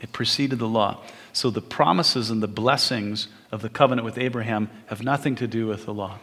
It 0.00 0.12
preceded 0.12 0.58
the 0.58 0.66
law. 0.66 1.00
So 1.32 1.50
the 1.50 1.62
promises 1.62 2.28
and 2.28 2.42
the 2.42 2.48
blessings 2.48 3.28
of 3.52 3.62
the 3.62 3.68
covenant 3.68 4.04
with 4.04 4.18
Abraham 4.18 4.68
have 4.86 5.04
nothing 5.04 5.36
to 5.36 5.46
do 5.46 5.68
with 5.68 5.84
the 5.84 5.94
law. 5.94 6.18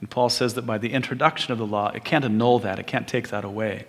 And 0.00 0.10
Paul 0.10 0.28
says 0.28 0.54
that 0.54 0.66
by 0.66 0.78
the 0.78 0.92
introduction 0.92 1.52
of 1.52 1.58
the 1.58 1.66
law, 1.66 1.92
it 1.94 2.04
can't 2.04 2.24
annul 2.24 2.58
that, 2.58 2.80
it 2.80 2.88
can't 2.88 3.06
take 3.06 3.28
that 3.28 3.44
away. 3.44 3.84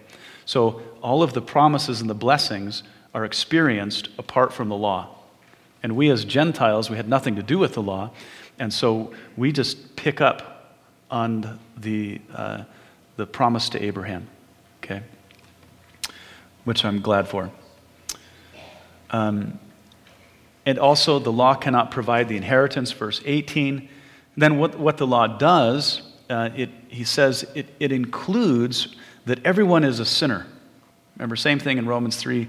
So 0.45 0.79
all 1.01 1.23
of 1.23 1.33
the 1.33 1.41
promises 1.41 2.01
and 2.01 2.09
the 2.09 2.13
blessings 2.13 2.83
are 3.15 3.25
experienced 3.25 4.09
apart 4.19 4.53
from 4.53 4.69
the 4.69 4.77
law. 4.77 5.17
And 5.81 5.95
we 5.95 6.11
as 6.11 6.23
Gentiles, 6.23 6.91
we 6.91 6.97
had 6.97 7.09
nothing 7.09 7.35
to 7.37 7.43
do 7.43 7.57
with 7.57 7.73
the 7.73 7.81
law. 7.81 8.11
And 8.59 8.73
so 8.73 9.13
we 9.37 9.51
just 9.51 9.95
pick 9.95 10.21
up 10.21 10.77
on 11.09 11.59
the, 11.77 12.21
uh, 12.33 12.63
the 13.17 13.25
promise 13.25 13.69
to 13.69 13.83
Abraham, 13.83 14.27
okay? 14.83 15.01
Which 16.63 16.85
I'm 16.85 17.01
glad 17.01 17.27
for. 17.27 17.51
Um, 19.09 19.59
and 20.65 20.77
also, 20.77 21.17
the 21.19 21.31
law 21.31 21.55
cannot 21.55 21.91
provide 21.91 22.27
the 22.27 22.37
inheritance, 22.37 22.91
verse 22.91 23.21
18. 23.25 23.89
Then, 24.37 24.57
what, 24.59 24.77
what 24.77 24.97
the 24.97 25.07
law 25.07 25.27
does, 25.27 26.03
uh, 26.29 26.49
it, 26.55 26.69
he 26.87 27.03
says 27.03 27.45
it, 27.55 27.67
it 27.79 27.91
includes 27.91 28.95
that 29.25 29.43
everyone 29.45 29.83
is 29.83 29.99
a 29.99 30.05
sinner. 30.05 30.45
Remember, 31.15 31.35
same 31.35 31.59
thing 31.59 31.77
in 31.77 31.87
Romans 31.87 32.15
3 32.15 32.47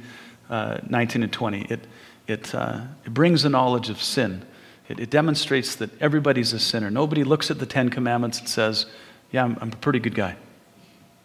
uh, 0.50 0.78
19 0.88 1.22
and 1.22 1.32
20. 1.32 1.62
It, 1.62 1.80
it, 2.26 2.54
uh, 2.54 2.82
it 3.04 3.14
brings 3.14 3.42
the 3.42 3.48
knowledge 3.48 3.88
of 3.88 4.00
sin. 4.02 4.44
It, 4.88 5.00
it, 5.00 5.10
demonstrates 5.10 5.76
that 5.76 5.90
everybody's 6.00 6.52
a 6.52 6.58
sinner. 6.58 6.90
Nobody 6.90 7.24
looks 7.24 7.50
at 7.50 7.58
the 7.58 7.66
Ten 7.66 7.88
Commandments 7.88 8.38
and 8.38 8.48
says, 8.48 8.86
Yeah, 9.30 9.44
I'm, 9.44 9.56
I'm 9.60 9.72
a 9.72 9.76
pretty 9.76 10.00
good 10.00 10.14
guy. 10.14 10.36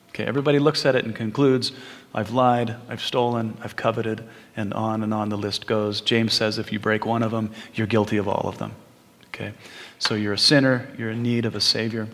Okay, 0.10 0.26
everybody 0.26 0.60
looks 0.60 0.86
at 0.86 0.96
it 0.96 1.06
and 1.06 1.16
concludes, 1.16 1.72
I've 2.14 2.32
lied, 2.32 2.76
I've 2.90 3.02
stolen, 3.02 3.58
I've 3.64 3.76
coveted, 3.76 4.24
and 4.56 4.74
on 4.74 5.04
and 5.04 5.14
on 5.14 5.30
the 5.30 5.38
list 5.38 5.68
goes. 5.68 6.02
James 6.02 6.34
says 6.34 6.58
if 6.58 6.72
you 6.72 6.80
break 6.80 7.06
one 7.06 7.22
of 7.22 7.32
them, 7.32 7.52
you're 7.76 7.88
guilty 7.88 8.18
of 8.18 8.28
all 8.28 8.50
of 8.50 8.58
them. 8.58 8.74
Okay, 9.28 9.54
so 10.00 10.16
you're 10.16 10.34
a 10.34 10.38
sinner, 10.38 10.90
you're 10.98 11.12
in 11.12 11.22
need 11.22 11.46
of 11.46 11.56
a 11.56 11.62
Savior. 11.62 12.08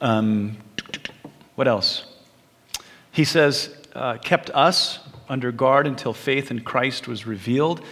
Um, 0.00 0.56
what 1.56 1.68
else? 1.68 2.06
He 3.12 3.24
says, 3.24 3.76
uh, 3.94 4.18
kept 4.18 4.50
us 4.50 5.00
under 5.28 5.52
guard 5.52 5.86
until 5.86 6.12
faith 6.12 6.50
in 6.50 6.60
Christ 6.60 7.08
was 7.08 7.26
revealed. 7.26 7.82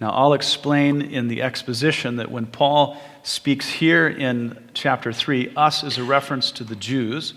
Now, 0.00 0.10
I'll 0.10 0.32
explain 0.32 1.02
in 1.02 1.28
the 1.28 1.42
exposition 1.42 2.16
that 2.16 2.30
when 2.30 2.46
Paul 2.46 3.00
speaks 3.22 3.68
here 3.68 4.08
in 4.08 4.70
chapter 4.74 5.12
3, 5.12 5.52
us 5.56 5.84
is 5.84 5.98
a 5.98 6.04
reference 6.04 6.50
to 6.52 6.64
the 6.64 6.76
Jews 6.76 7.34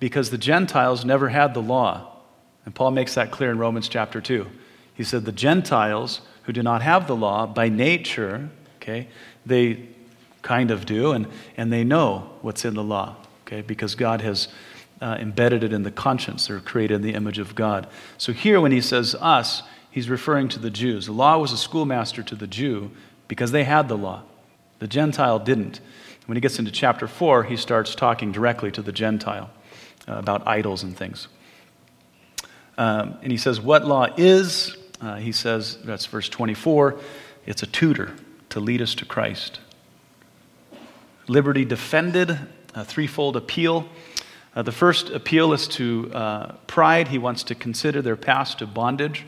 because 0.00 0.30
the 0.30 0.38
Gentiles 0.38 1.04
never 1.04 1.30
had 1.30 1.54
the 1.54 1.62
law. 1.62 2.12
And 2.64 2.74
Paul 2.74 2.90
makes 2.90 3.14
that 3.14 3.30
clear 3.30 3.50
in 3.50 3.58
Romans 3.58 3.88
chapter 3.88 4.20
2. 4.20 4.46
He 4.94 5.04
said, 5.04 5.24
The 5.24 5.32
Gentiles 5.32 6.20
who 6.44 6.52
do 6.52 6.62
not 6.62 6.82
have 6.82 7.06
the 7.06 7.16
law 7.16 7.46
by 7.46 7.68
nature, 7.68 8.50
okay, 8.76 9.08
they 9.44 9.88
kind 10.42 10.70
of 10.70 10.86
do, 10.86 11.12
and, 11.12 11.26
and 11.56 11.72
they 11.72 11.84
know 11.84 12.30
what's 12.42 12.64
in 12.64 12.74
the 12.74 12.82
law, 12.82 13.16
okay, 13.46 13.62
because 13.62 13.94
God 13.94 14.20
has 14.20 14.48
uh, 15.00 15.16
embedded 15.18 15.64
it 15.64 15.72
in 15.72 15.82
the 15.82 15.90
conscience. 15.90 16.46
They're 16.46 16.60
created 16.60 16.96
in 16.96 17.02
the 17.02 17.14
image 17.14 17.38
of 17.38 17.54
God. 17.54 17.88
So 18.18 18.32
here, 18.32 18.60
when 18.60 18.72
he 18.72 18.80
says 18.80 19.14
us, 19.16 19.62
he's 19.94 20.08
referring 20.08 20.48
to 20.48 20.58
the 20.58 20.70
Jews. 20.70 21.06
The 21.06 21.12
law 21.12 21.38
was 21.38 21.52
a 21.52 21.56
schoolmaster 21.56 22.24
to 22.24 22.34
the 22.34 22.48
Jew 22.48 22.90
because 23.28 23.52
they 23.52 23.62
had 23.62 23.88
the 23.88 23.96
law, 23.96 24.24
the 24.80 24.88
Gentile 24.88 25.38
didn't. 25.38 25.80
When 26.26 26.34
he 26.36 26.40
gets 26.40 26.58
into 26.58 26.72
chapter 26.72 27.06
4, 27.06 27.44
he 27.44 27.56
starts 27.56 27.94
talking 27.94 28.32
directly 28.32 28.72
to 28.72 28.82
the 28.82 28.90
Gentile 28.90 29.50
uh, 30.08 30.14
about 30.14 30.48
idols 30.48 30.82
and 30.82 30.96
things. 30.96 31.28
Um, 32.76 33.18
and 33.22 33.30
he 33.30 33.38
says, 33.38 33.60
What 33.60 33.86
law 33.86 34.08
is? 34.16 34.76
Uh, 35.00 35.16
he 35.16 35.30
says, 35.30 35.78
that's 35.84 36.06
verse 36.06 36.28
24, 36.28 36.98
it's 37.46 37.62
a 37.62 37.66
tutor 37.66 38.16
to 38.48 38.58
lead 38.58 38.82
us 38.82 38.96
to 38.96 39.04
Christ. 39.04 39.60
Liberty 41.28 41.64
defended, 41.64 42.36
a 42.74 42.84
threefold 42.84 43.36
appeal. 43.36 43.88
Uh, 44.56 44.62
the 44.62 44.72
first 44.72 45.10
appeal 45.10 45.52
is 45.52 45.68
to 45.68 46.10
uh, 46.12 46.52
pride. 46.66 47.08
He 47.08 47.18
wants 47.18 47.44
to 47.44 47.54
consider 47.54 48.02
their 48.02 48.16
past 48.16 48.60
of 48.60 48.74
bondage. 48.74 49.24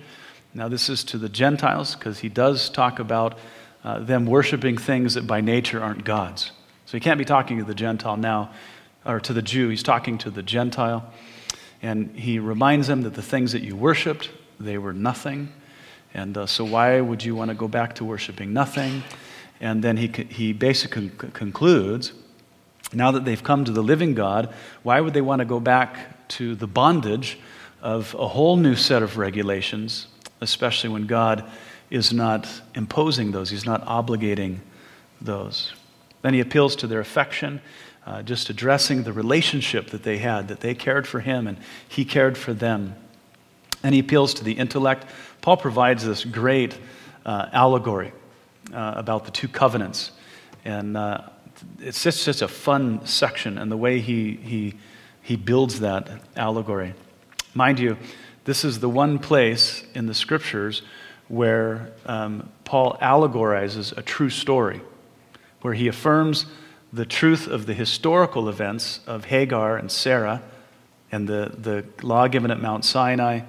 Now, 0.56 0.68
this 0.68 0.88
is 0.88 1.04
to 1.04 1.18
the 1.18 1.28
Gentiles 1.28 1.94
because 1.94 2.20
he 2.20 2.30
does 2.30 2.70
talk 2.70 2.98
about 2.98 3.36
uh, 3.84 3.98
them 3.98 4.24
worshiping 4.24 4.78
things 4.78 5.12
that 5.12 5.26
by 5.26 5.42
nature 5.42 5.82
aren't 5.82 6.02
God's. 6.06 6.50
So 6.86 6.96
he 6.96 7.00
can't 7.00 7.18
be 7.18 7.26
talking 7.26 7.58
to 7.58 7.64
the 7.64 7.74
Gentile 7.74 8.16
now, 8.16 8.52
or 9.04 9.20
to 9.20 9.34
the 9.34 9.42
Jew. 9.42 9.68
He's 9.68 9.82
talking 9.82 10.16
to 10.16 10.30
the 10.30 10.42
Gentile. 10.42 11.12
And 11.82 12.16
he 12.16 12.38
reminds 12.38 12.86
them 12.86 13.02
that 13.02 13.12
the 13.12 13.22
things 13.22 13.52
that 13.52 13.64
you 13.64 13.76
worshiped, 13.76 14.30
they 14.58 14.78
were 14.78 14.94
nothing. 14.94 15.52
And 16.14 16.38
uh, 16.38 16.46
so, 16.46 16.64
why 16.64 17.02
would 17.02 17.22
you 17.22 17.34
want 17.34 17.50
to 17.50 17.54
go 17.54 17.68
back 17.68 17.96
to 17.96 18.06
worshiping 18.06 18.54
nothing? 18.54 19.02
And 19.60 19.84
then 19.84 19.98
he, 19.98 20.06
he 20.30 20.54
basically 20.54 21.10
concludes 21.34 22.14
now 22.94 23.10
that 23.10 23.26
they've 23.26 23.42
come 23.42 23.66
to 23.66 23.72
the 23.72 23.82
living 23.82 24.14
God, 24.14 24.54
why 24.82 25.02
would 25.02 25.12
they 25.12 25.20
want 25.20 25.40
to 25.40 25.44
go 25.44 25.60
back 25.60 26.28
to 26.28 26.54
the 26.54 26.66
bondage 26.66 27.38
of 27.82 28.14
a 28.18 28.28
whole 28.28 28.56
new 28.56 28.74
set 28.74 29.02
of 29.02 29.18
regulations, 29.18 30.06
especially 30.40 30.90
when 30.90 31.06
God 31.06 31.44
is 31.90 32.12
not 32.12 32.48
imposing 32.74 33.32
those, 33.32 33.50
He's 33.50 33.66
not 33.66 33.84
obligating 33.86 34.58
those? 35.20 35.72
Then 36.22 36.34
he 36.34 36.40
appeals 36.40 36.74
to 36.76 36.86
their 36.86 37.00
affection 37.00 37.60
uh, 38.06 38.22
just 38.22 38.48
addressing 38.50 39.02
the 39.02 39.12
relationship 39.12 39.90
that 39.90 40.04
they 40.04 40.18
had, 40.18 40.48
that 40.48 40.60
they 40.60 40.74
cared 40.74 41.06
for 41.06 41.20
him 41.20 41.46
and 41.46 41.58
he 41.88 42.04
cared 42.04 42.38
for 42.38 42.54
them. 42.54 42.94
And 43.82 43.94
he 43.94 44.00
appeals 44.00 44.34
to 44.34 44.44
the 44.44 44.52
intellect. 44.52 45.06
Paul 45.40 45.56
provides 45.56 46.04
this 46.04 46.24
great 46.24 46.78
uh, 47.24 47.48
allegory 47.52 48.12
uh, 48.72 48.94
about 48.96 49.24
the 49.24 49.30
two 49.32 49.48
covenants. 49.48 50.12
And 50.64 50.96
uh, 50.96 51.22
it's 51.80 52.02
just, 52.02 52.24
just 52.24 52.42
a 52.42 52.48
fun 52.48 53.04
section 53.06 53.58
and 53.58 53.70
the 53.70 53.76
way 53.76 54.00
he, 54.00 54.34
he, 54.36 54.74
he 55.22 55.36
builds 55.36 55.80
that 55.80 56.08
allegory. 56.36 56.94
Mind 57.54 57.80
you, 57.80 57.96
this 58.46 58.64
is 58.64 58.78
the 58.80 58.88
one 58.88 59.18
place 59.18 59.82
in 59.94 60.06
the 60.06 60.14
scriptures 60.14 60.82
where 61.28 61.92
um, 62.06 62.48
Paul 62.64 62.96
allegorizes 63.02 63.96
a 63.96 64.02
true 64.02 64.30
story, 64.30 64.80
where 65.60 65.74
he 65.74 65.88
affirms 65.88 66.46
the 66.92 67.04
truth 67.04 67.48
of 67.48 67.66
the 67.66 67.74
historical 67.74 68.48
events 68.48 69.00
of 69.06 69.26
Hagar 69.26 69.76
and 69.76 69.90
Sarah 69.90 70.42
and 71.10 71.28
the, 71.28 71.52
the 71.58 71.84
law 72.06 72.28
given 72.28 72.52
at 72.52 72.60
Mount 72.60 72.84
Sinai 72.84 73.40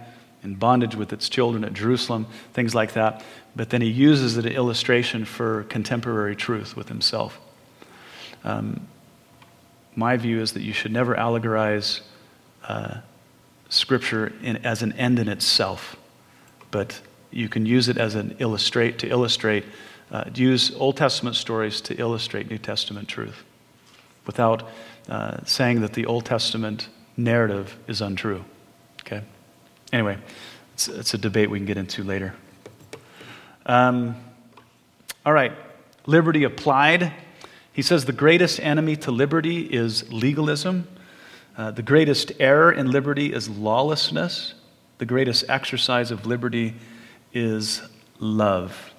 and 0.42 0.60
bondage 0.60 0.96
with 0.96 1.14
its 1.14 1.30
children 1.30 1.64
at 1.64 1.74
Jerusalem, 1.74 2.26
things 2.54 2.74
like 2.74 2.94
that. 2.94 3.24
But 3.56 3.70
then 3.70 3.82
he 3.82 3.90
uses 3.90 4.36
it 4.38 4.48
an 4.48 4.54
illustration 4.54 5.26
for 5.26 5.64
contemporary 5.66 6.36
truth 6.36 6.76
with 6.76 6.90
himself. 6.90 7.40
Um, 8.44 8.88
my 9.96 10.18
view 10.18 10.42
is 10.42 10.54
that 10.54 10.62
you 10.62 10.74
should 10.74 10.92
never 10.92 11.16
allegorize 11.16 12.02
uh, 12.68 12.98
Scripture 13.69 14.34
in, 14.41 14.58
as 14.58 14.82
an 14.82 14.93
end 14.93 15.19
in 15.19 15.27
itself, 15.27 15.95
but 16.71 17.01
you 17.32 17.49
can 17.49 17.65
use 17.65 17.89
it 17.89 17.97
as 17.97 18.15
an 18.15 18.36
illustrate 18.39 18.99
to 18.99 19.08
illustrate 19.08 19.65
uh, 20.12 20.23
use 20.34 20.73
Old 20.75 20.95
Testament 20.95 21.36
stories 21.36 21.82
to 21.82 21.95
illustrate 21.95 22.49
New 22.49 22.58
Testament 22.58 23.08
truth 23.08 23.43
without 24.25 24.69
uh, 25.10 25.43
saying 25.45 25.82
that 25.82 25.93
the 25.93 26.06
Old 26.06 26.25
Testament 26.25 26.88
narrative 27.17 27.77
is 27.88 28.01
untrue. 28.01 28.43
Okay? 29.01 29.21
Anyway, 29.91 30.17
it's, 30.73 30.88
it's 30.88 31.13
a 31.13 31.17
debate 31.17 31.49
we 31.49 31.60
can 31.60 31.65
get 31.65 31.77
into 31.77 32.03
later. 32.03 32.34
Um, 33.65 34.15
all 35.25 35.34
right, 35.34 35.51
liberty 36.06 36.43
applied. 36.43 37.12
He 37.73 37.82
says 37.82 38.06
the 38.06 38.13
greatest 38.13 38.60
enemy 38.62 38.95
to 38.97 39.12
liberty 39.12 39.62
is 39.62 40.12
legalism. 40.12 40.88
Uh, 41.58 41.72
the 41.72 41.82
greatest 41.82 42.32
error 42.39 42.72
in 42.72 42.91
liberty 42.91 43.34
is 43.34 43.50
lawlessness. 43.50 44.54
The 45.00 45.08
greatest 45.08 45.43
exercise 45.50 46.12
of 46.12 46.28
liberty 46.28 46.76
is 47.34 47.82
love. 48.20 48.93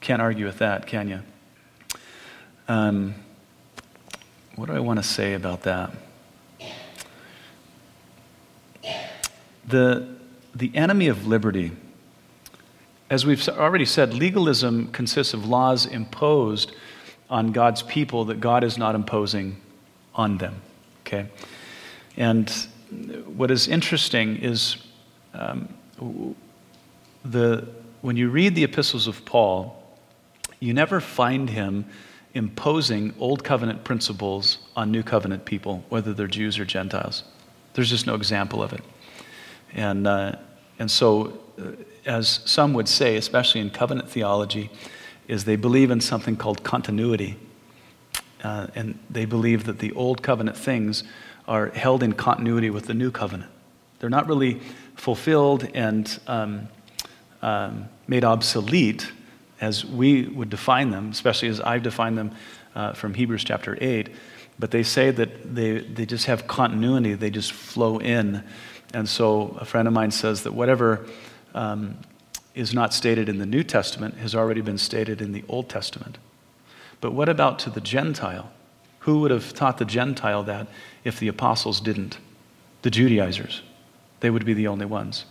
Can't 0.00 0.20
argue 0.20 0.44
with 0.44 0.58
that, 0.58 0.88
can 0.88 1.08
you? 1.08 1.20
Um, 2.66 3.14
what 4.56 4.66
do 4.66 4.74
I 4.74 4.80
want 4.80 4.98
to 4.98 5.04
say 5.04 5.34
about 5.34 5.62
that? 5.62 5.92
The, 9.66 10.16
the 10.52 10.74
enemy 10.74 11.06
of 11.06 11.28
liberty, 11.28 11.72
as 13.08 13.24
we've 13.24 13.48
already 13.48 13.86
said, 13.86 14.12
legalism 14.14 14.88
consists 14.88 15.32
of 15.32 15.46
laws 15.46 15.86
imposed 15.86 16.72
on 17.30 17.52
God's 17.52 17.82
people 17.82 18.24
that 18.26 18.40
God 18.40 18.64
is 18.64 18.76
not 18.76 18.96
imposing 18.96 19.60
on 20.14 20.38
them. 20.38 20.60
Okay? 21.02 21.28
And 22.16 22.50
what 23.26 23.50
is 23.50 23.68
interesting 23.68 24.36
is 24.36 24.76
um, 25.32 25.68
the, 27.24 27.66
when 28.02 28.16
you 28.16 28.30
read 28.30 28.54
the 28.54 28.64
epistles 28.64 29.06
of 29.06 29.24
Paul, 29.24 29.82
you 30.60 30.72
never 30.72 31.00
find 31.00 31.50
him 31.50 31.86
imposing 32.34 33.14
old 33.18 33.44
covenant 33.44 33.84
principles 33.84 34.58
on 34.76 34.90
new 34.90 35.02
covenant 35.02 35.44
people, 35.44 35.84
whether 35.88 36.12
they're 36.12 36.26
Jews 36.26 36.58
or 36.58 36.64
Gentiles. 36.64 37.24
There's 37.74 37.90
just 37.90 38.06
no 38.06 38.14
example 38.14 38.62
of 38.62 38.72
it. 38.72 38.82
And, 39.72 40.06
uh, 40.06 40.36
and 40.78 40.90
so, 40.90 41.38
uh, 41.58 41.72
as 42.06 42.40
some 42.44 42.74
would 42.74 42.88
say, 42.88 43.16
especially 43.16 43.60
in 43.60 43.70
covenant 43.70 44.08
theology, 44.08 44.70
is 45.28 45.44
they 45.44 45.56
believe 45.56 45.90
in 45.90 46.00
something 46.00 46.36
called 46.36 46.62
continuity. 46.62 47.36
Uh, 48.42 48.66
and 48.74 48.98
they 49.08 49.24
believe 49.24 49.64
that 49.64 49.78
the 49.78 49.92
old 49.92 50.22
covenant 50.22 50.56
things 50.56 51.02
are 51.46 51.68
held 51.70 52.02
in 52.02 52.12
continuity 52.12 52.70
with 52.70 52.86
the 52.86 52.94
new 52.94 53.10
covenant. 53.10 53.50
They're 53.98 54.10
not 54.10 54.26
really 54.26 54.60
fulfilled 54.96 55.68
and 55.74 56.18
um, 56.26 56.68
um, 57.42 57.88
made 58.06 58.24
obsolete 58.24 59.10
as 59.60 59.84
we 59.84 60.26
would 60.26 60.50
define 60.50 60.90
them, 60.90 61.10
especially 61.10 61.48
as 61.48 61.60
I've 61.60 61.82
defined 61.82 62.18
them 62.18 62.32
uh, 62.74 62.92
from 62.92 63.14
Hebrews 63.14 63.44
chapter 63.44 63.78
8. 63.80 64.10
But 64.58 64.70
they 64.70 64.82
say 64.82 65.10
that 65.10 65.54
they, 65.54 65.80
they 65.80 66.06
just 66.06 66.26
have 66.26 66.46
continuity, 66.46 67.14
they 67.14 67.30
just 67.30 67.52
flow 67.52 67.98
in. 67.98 68.44
And 68.92 69.08
so 69.08 69.56
a 69.60 69.64
friend 69.64 69.88
of 69.88 69.94
mine 69.94 70.10
says 70.10 70.42
that 70.44 70.52
whatever 70.52 71.06
um, 71.54 71.96
is 72.54 72.72
not 72.72 72.94
stated 72.94 73.28
in 73.28 73.38
the 73.38 73.46
New 73.46 73.64
Testament 73.64 74.16
has 74.18 74.34
already 74.34 74.60
been 74.60 74.78
stated 74.78 75.20
in 75.20 75.32
the 75.32 75.44
Old 75.48 75.68
Testament. 75.68 76.18
But 77.00 77.12
what 77.12 77.28
about 77.28 77.58
to 77.60 77.70
the 77.70 77.80
Gentile? 77.80 78.50
Who 79.04 79.20
would 79.20 79.30
have 79.30 79.52
taught 79.52 79.76
the 79.76 79.84
Gentile 79.84 80.42
that 80.44 80.66
if 81.04 81.20
the 81.20 81.28
apostles 81.28 81.78
didn't? 81.78 82.16
The 82.80 82.90
Judaizers. 82.90 83.60
They 84.20 84.30
would 84.30 84.46
be 84.46 84.54
the 84.54 84.66
only 84.66 84.86
ones 84.86 85.26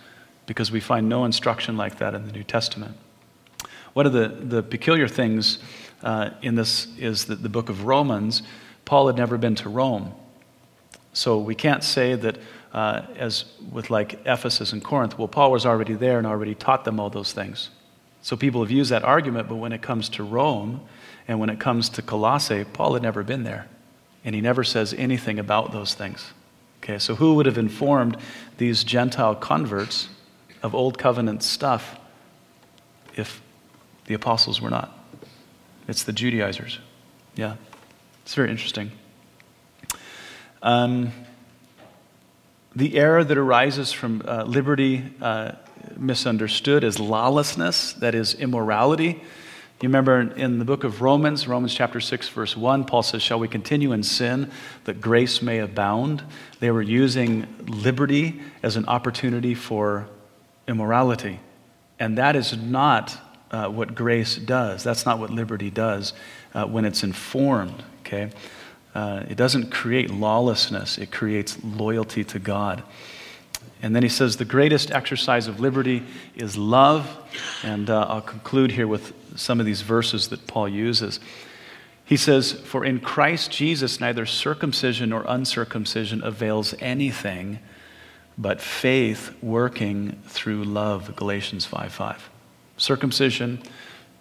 because 0.45 0.71
we 0.71 0.79
find 0.79 1.09
no 1.09 1.25
instruction 1.25 1.75
like 1.75 1.97
that 1.97 2.13
in 2.13 2.27
the 2.27 2.31
New 2.31 2.43
Testament. 2.43 2.95
One 3.93 4.05
of 4.05 4.13
the, 4.13 4.27
the 4.27 4.62
peculiar 4.62 5.07
things 5.07 5.57
uh, 6.03 6.31
in 6.43 6.53
this 6.53 6.88
is 6.99 7.25
that 7.25 7.41
the 7.41 7.49
book 7.49 7.67
of 7.67 7.86
Romans, 7.86 8.43
Paul 8.86 9.07
had 9.07 9.15
never 9.15 9.39
been 9.39 9.55
to 9.55 9.69
Rome. 9.69 10.13
So 11.13 11.39
we 11.39 11.55
can't 11.55 11.83
say 11.83 12.13
that, 12.13 12.38
uh, 12.73 13.01
as 13.15 13.45
with 13.71 13.89
like 13.89 14.19
Ephesus 14.27 14.71
and 14.71 14.83
Corinth, 14.83 15.17
well, 15.17 15.27
Paul 15.27 15.51
was 15.51 15.65
already 15.65 15.95
there 15.95 16.19
and 16.19 16.27
already 16.27 16.53
taught 16.53 16.86
them 16.86 16.99
all 16.99 17.09
those 17.09 17.33
things. 17.33 17.71
So 18.21 18.36
people 18.38 18.62
have 18.62 18.69
used 18.69 18.91
that 18.91 19.03
argument, 19.03 19.49
but 19.49 19.55
when 19.55 19.71
it 19.73 19.81
comes 19.81 20.09
to 20.09 20.23
Rome 20.23 20.81
and 21.27 21.39
when 21.39 21.49
it 21.49 21.59
comes 21.59 21.89
to 21.89 22.01
Colossae, 22.01 22.65
Paul 22.65 22.93
had 22.93 23.03
never 23.03 23.23
been 23.23 23.43
there. 23.43 23.67
And 24.25 24.33
he 24.36 24.41
never 24.41 24.63
says 24.63 24.93
anything 24.93 25.39
about 25.39 25.71
those 25.71 25.93
things. 25.93 26.33
Okay, 26.81 26.99
so 26.99 27.15
who 27.15 27.36
would 27.36 27.45
have 27.45 27.57
informed 27.57 28.17
these 28.57 28.83
Gentile 28.83 29.36
converts 29.36 30.09
of 30.62 30.73
Old 30.75 30.97
Covenant 30.97 31.43
stuff 31.43 31.99
if 33.15 33.41
the 34.05 34.13
apostles 34.13 34.62
were 34.62 34.69
not. 34.69 34.97
It's 35.88 36.03
the 36.03 36.13
Judaizers. 36.13 36.79
Yeah, 37.36 37.55
it's 38.23 38.33
very 38.36 38.49
interesting. 38.49 38.91
Um, 40.62 41.12
the 42.75 42.97
error 42.97 43.23
that 43.23 43.38
arises 43.38 43.91
from 43.91 44.21
uh, 44.25 44.43
liberty 44.43 45.03
uh, 45.21 45.53
misunderstood 45.97 46.83
as 46.83 46.99
lawlessness, 46.99 47.93
that 47.93 48.15
is, 48.15 48.33
immorality. 48.33 49.21
You 49.84 49.89
remember 49.89 50.22
in 50.22 50.60
the 50.60 50.63
book 50.63 50.86
of 50.86 51.02
Romans, 51.02 51.46
Romans 51.46 51.76
chapter 51.76 52.00
6, 52.00 52.30
verse 52.30 52.56
1, 52.56 52.86
Paul 52.86 53.04
says, 53.04 53.22
Shall 53.22 53.38
we 53.38 53.50
continue 53.50 53.91
in 53.91 54.02
sin 54.02 54.50
that 54.86 55.02
grace 55.02 55.41
may 55.41 55.60
abound? 55.60 56.24
They 56.62 56.72
were 56.72 56.82
using 56.82 57.46
liberty 57.67 58.39
as 58.63 58.78
an 58.78 58.86
opportunity 58.86 59.54
for 59.54 60.08
immorality. 60.69 61.41
And 62.00 62.17
that 62.17 62.38
is 62.38 62.56
not 62.56 63.17
uh, 63.52 63.67
what 63.67 63.93
grace 63.93 64.38
does. 64.38 64.86
That's 64.86 65.06
not 65.06 65.19
what 65.19 65.32
liberty 65.32 65.69
does 65.69 66.13
uh, 66.54 66.65
when 66.65 66.86
it's 66.86 67.04
informed, 67.04 67.84
okay? 68.06 68.30
Uh, 68.96 69.26
it 69.28 69.36
doesn't 69.36 69.69
create 69.69 70.10
lawlessness, 70.10 70.98
it 70.98 71.12
creates 71.12 71.62
loyalty 71.62 72.24
to 72.24 72.39
God. 72.39 72.84
And 73.84 73.93
then 73.93 74.02
he 74.02 74.10
says, 74.10 74.38
the 74.38 74.46
greatest 74.46 74.91
exercise 74.91 75.50
of 75.50 75.60
liberty 75.60 76.04
is 76.36 76.58
love. 76.58 77.06
And 77.63 77.89
uh, 77.89 78.06
I'll 78.08 78.22
conclude 78.22 78.72
here 78.72 78.88
with 78.88 79.13
some 79.36 79.60
of 79.60 79.65
these 79.65 79.82
verses 79.82 80.30
that 80.30 80.48
Paul 80.48 80.69
uses. 80.69 81.19
He 82.06 82.15
says, 82.15 82.54
For 82.54 82.86
in 82.86 83.02
Christ 83.02 83.52
Jesus, 83.52 84.00
neither 84.00 84.26
circumcision 84.26 85.10
nor 85.10 85.26
uncircumcision 85.28 86.24
avails 86.24 86.74
anything 86.80 87.60
but 88.38 88.62
faith 88.62 89.36
working 89.43 90.13
through 90.28 90.63
love, 90.63 91.15
Galatians 91.17 91.65
5 91.65 91.91
5. 91.91 92.30
Circumcision, 92.78 93.62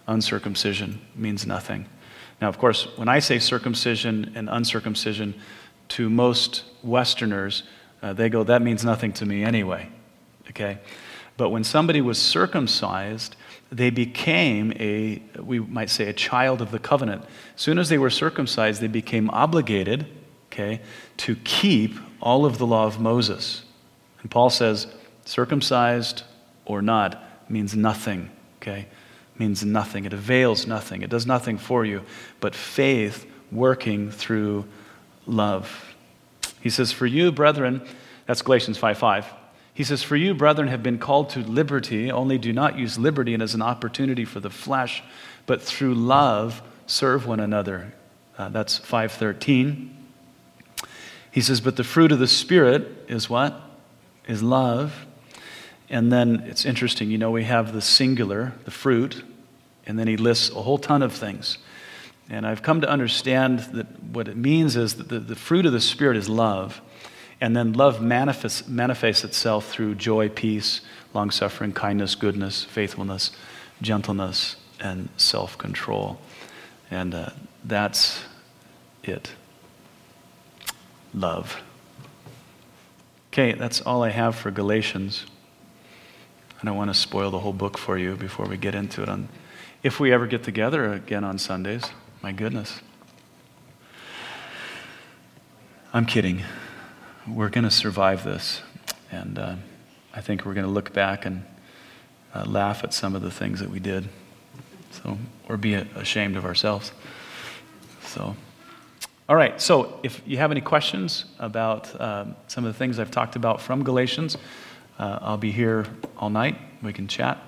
uncircumcision 0.08 1.00
means 1.14 1.46
nothing. 1.46 1.86
Now, 2.40 2.48
of 2.48 2.58
course, 2.58 2.88
when 2.98 3.08
I 3.08 3.20
say 3.20 3.38
circumcision 3.38 4.32
and 4.34 4.48
uncircumcision, 4.50 5.34
to 5.90 6.10
most 6.10 6.64
Westerners, 6.82 7.62
uh, 8.02 8.12
they 8.12 8.28
go, 8.28 8.42
that 8.44 8.62
means 8.62 8.84
nothing 8.84 9.12
to 9.14 9.26
me 9.26 9.44
anyway. 9.44 9.88
Okay? 10.50 10.78
But 11.36 11.50
when 11.50 11.64
somebody 11.64 12.00
was 12.00 12.18
circumcised, 12.18 13.36
they 13.70 13.90
became 13.90 14.72
a, 14.78 15.22
we 15.40 15.60
might 15.60 15.88
say, 15.88 16.08
a 16.08 16.12
child 16.12 16.60
of 16.60 16.70
the 16.70 16.78
covenant. 16.78 17.24
As 17.54 17.62
soon 17.62 17.78
as 17.78 17.88
they 17.88 17.98
were 17.98 18.10
circumcised, 18.10 18.82
they 18.82 18.86
became 18.88 19.30
obligated, 19.30 20.06
okay, 20.46 20.80
to 21.18 21.36
keep 21.36 21.96
all 22.20 22.44
of 22.44 22.58
the 22.58 22.66
law 22.66 22.86
of 22.86 23.00
Moses. 23.00 23.64
And 24.20 24.30
Paul 24.30 24.50
says, 24.50 24.86
circumcised 25.24 26.24
or 26.66 26.82
not 26.82 27.50
means 27.50 27.74
nothing, 27.74 28.30
okay? 28.60 28.86
Means 29.38 29.64
nothing. 29.64 30.04
It 30.04 30.12
avails 30.12 30.66
nothing. 30.66 31.02
It 31.02 31.10
does 31.10 31.26
nothing 31.26 31.56
for 31.56 31.84
you, 31.84 32.02
but 32.40 32.54
faith 32.54 33.26
working 33.50 34.10
through 34.10 34.66
love. 35.26 35.91
He 36.62 36.70
says, 36.70 36.92
For 36.92 37.06
you, 37.06 37.32
brethren, 37.32 37.82
that's 38.26 38.42
Galatians 38.42 38.78
5 38.78 38.96
5. 38.96 39.26
He 39.74 39.84
says, 39.84 40.02
For 40.02 40.16
you, 40.16 40.34
brethren, 40.34 40.68
have 40.68 40.82
been 40.82 40.98
called 40.98 41.30
to 41.30 41.40
liberty, 41.40 42.10
only 42.10 42.38
do 42.38 42.52
not 42.52 42.78
use 42.78 42.98
liberty 42.98 43.34
as 43.34 43.54
an 43.54 43.62
opportunity 43.62 44.24
for 44.24 44.40
the 44.40 44.50
flesh, 44.50 45.02
but 45.46 45.60
through 45.60 45.94
love 45.94 46.62
serve 46.86 47.26
one 47.26 47.40
another. 47.40 47.92
Uh, 48.38 48.48
that's 48.48 48.78
513. 48.78 49.94
He 51.30 51.40
says, 51.40 51.60
But 51.60 51.76
the 51.76 51.84
fruit 51.84 52.12
of 52.12 52.18
the 52.18 52.28
Spirit 52.28 53.06
is 53.08 53.28
what? 53.28 53.60
is 54.26 54.42
love. 54.42 55.06
And 55.88 56.10
then 56.10 56.44
it's 56.46 56.64
interesting, 56.64 57.10
you 57.10 57.18
know, 57.18 57.30
we 57.30 57.44
have 57.44 57.72
the 57.72 57.82
singular, 57.82 58.54
the 58.64 58.70
fruit, 58.70 59.24
and 59.86 59.98
then 59.98 60.08
he 60.08 60.16
lists 60.16 60.50
a 60.50 60.62
whole 60.62 60.78
ton 60.78 61.02
of 61.02 61.12
things. 61.12 61.58
And 62.30 62.46
I've 62.46 62.62
come 62.62 62.80
to 62.80 62.88
understand 62.88 63.60
that 63.72 64.02
what 64.02 64.28
it 64.28 64.36
means 64.36 64.76
is 64.76 64.94
that 64.94 65.08
the, 65.08 65.18
the 65.18 65.36
fruit 65.36 65.66
of 65.66 65.72
the 65.72 65.80
Spirit 65.80 66.16
is 66.16 66.28
love. 66.28 66.80
And 67.40 67.56
then 67.56 67.72
love 67.72 68.00
manifests, 68.00 68.68
manifests 68.68 69.24
itself 69.24 69.68
through 69.68 69.96
joy, 69.96 70.28
peace, 70.28 70.80
long 71.12 71.30
suffering, 71.30 71.72
kindness, 71.72 72.14
goodness, 72.14 72.64
faithfulness, 72.64 73.32
gentleness, 73.80 74.56
and 74.80 75.08
self 75.16 75.58
control. 75.58 76.20
And 76.90 77.14
uh, 77.14 77.30
that's 77.64 78.22
it. 79.02 79.32
Love. 81.12 81.60
Okay, 83.32 83.52
that's 83.52 83.80
all 83.80 84.02
I 84.02 84.10
have 84.10 84.36
for 84.36 84.50
Galatians. 84.50 85.26
I 86.62 86.66
don't 86.66 86.76
want 86.76 86.90
to 86.90 86.94
spoil 86.94 87.30
the 87.30 87.40
whole 87.40 87.52
book 87.52 87.76
for 87.76 87.98
you 87.98 88.14
before 88.14 88.46
we 88.46 88.56
get 88.56 88.74
into 88.74 89.02
it. 89.02 89.08
On, 89.08 89.28
if 89.82 89.98
we 89.98 90.12
ever 90.12 90.26
get 90.26 90.44
together 90.44 90.92
again 90.92 91.24
on 91.24 91.38
Sundays, 91.38 91.82
my 92.22 92.30
goodness. 92.30 92.80
I'm 95.92 96.06
kidding. 96.06 96.42
We're 97.26 97.48
going 97.48 97.64
to 97.64 97.70
survive 97.70 98.22
this. 98.22 98.62
And 99.10 99.38
uh, 99.38 99.56
I 100.14 100.20
think 100.20 100.46
we're 100.46 100.54
going 100.54 100.66
to 100.66 100.72
look 100.72 100.92
back 100.92 101.26
and 101.26 101.44
uh, 102.32 102.44
laugh 102.46 102.84
at 102.84 102.94
some 102.94 103.16
of 103.16 103.22
the 103.22 103.30
things 103.30 103.58
that 103.58 103.70
we 103.70 103.80
did. 103.80 104.08
So, 104.92 105.18
or 105.48 105.56
be 105.56 105.74
ashamed 105.74 106.36
of 106.36 106.44
ourselves. 106.44 106.92
So. 108.04 108.36
All 109.28 109.36
right, 109.36 109.60
so 109.60 109.98
if 110.02 110.22
you 110.26 110.36
have 110.38 110.50
any 110.50 110.60
questions 110.60 111.24
about 111.38 112.00
um, 112.00 112.36
some 112.46 112.64
of 112.64 112.72
the 112.72 112.78
things 112.78 112.98
I've 112.98 113.10
talked 113.10 113.34
about 113.34 113.60
from 113.60 113.82
Galatians, 113.82 114.36
uh, 114.98 115.18
I'll 115.22 115.38
be 115.38 115.50
here 115.50 115.86
all 116.18 116.28
night. 116.28 116.58
We 116.82 116.92
can 116.92 117.08
chat, 117.08 117.38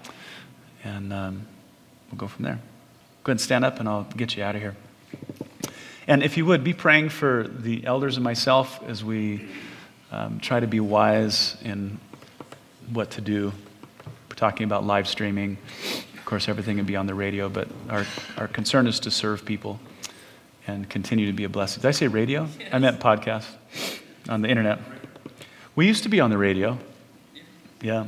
and 0.83 1.13
um, 1.13 1.47
we'll 2.11 2.19
go 2.19 2.27
from 2.27 2.45
there. 2.45 2.59
Go 3.25 3.31
ahead 3.31 3.37
and 3.37 3.41
stand 3.41 3.65
up, 3.65 3.81
and 3.81 3.89
I'll 3.89 4.05
get 4.17 4.37
you 4.37 4.45
out 4.45 4.55
of 4.55 4.61
here. 4.61 4.77
And 6.07 6.23
if 6.23 6.37
you 6.37 6.45
would, 6.45 6.63
be 6.63 6.75
praying 6.75 7.09
for 7.09 7.49
the 7.49 7.87
elders 7.87 8.19
and 8.19 8.25
myself 8.25 8.83
as 8.87 9.03
we 9.03 9.49
um, 10.13 10.39
try 10.41 10.61
to 10.61 10.67
be 10.67 10.79
wise 10.79 11.57
in 11.63 11.99
what 12.93 13.13
to 13.13 13.23
do. 13.23 13.51
We're 14.29 14.37
talking 14.37 14.65
about 14.65 14.85
live 14.85 15.09
streaming. 15.09 15.57
Of 16.19 16.27
course, 16.27 16.51
everything 16.51 16.77
can 16.77 16.85
be 16.85 16.97
on 16.97 17.07
the 17.07 17.15
radio, 17.15 17.49
but 17.49 17.67
our, 17.89 18.05
our 18.37 18.47
concern 18.47 18.87
is 18.87 19.01
to 19.01 19.11
serve 19.11 19.47
people 19.47 19.81
and 20.67 20.87
continue 20.91 21.25
to 21.27 21.33
be 21.33 21.45
a 21.45 21.49
blessing. 21.49 21.81
Did 21.81 21.89
I 21.89 21.93
say 21.93 22.09
radio? 22.09 22.47
Yes. 22.59 22.69
I 22.75 22.79
meant 22.79 23.01
podcast 23.01 23.47
on 24.29 24.43
the 24.43 24.49
internet. 24.49 24.81
We 25.77 25.87
used 25.87 26.03
to 26.03 26.11
be 26.11 26.21
on 26.21 26.29
the 26.29 26.37
radio. 26.37 26.77
Yeah, 27.81 28.07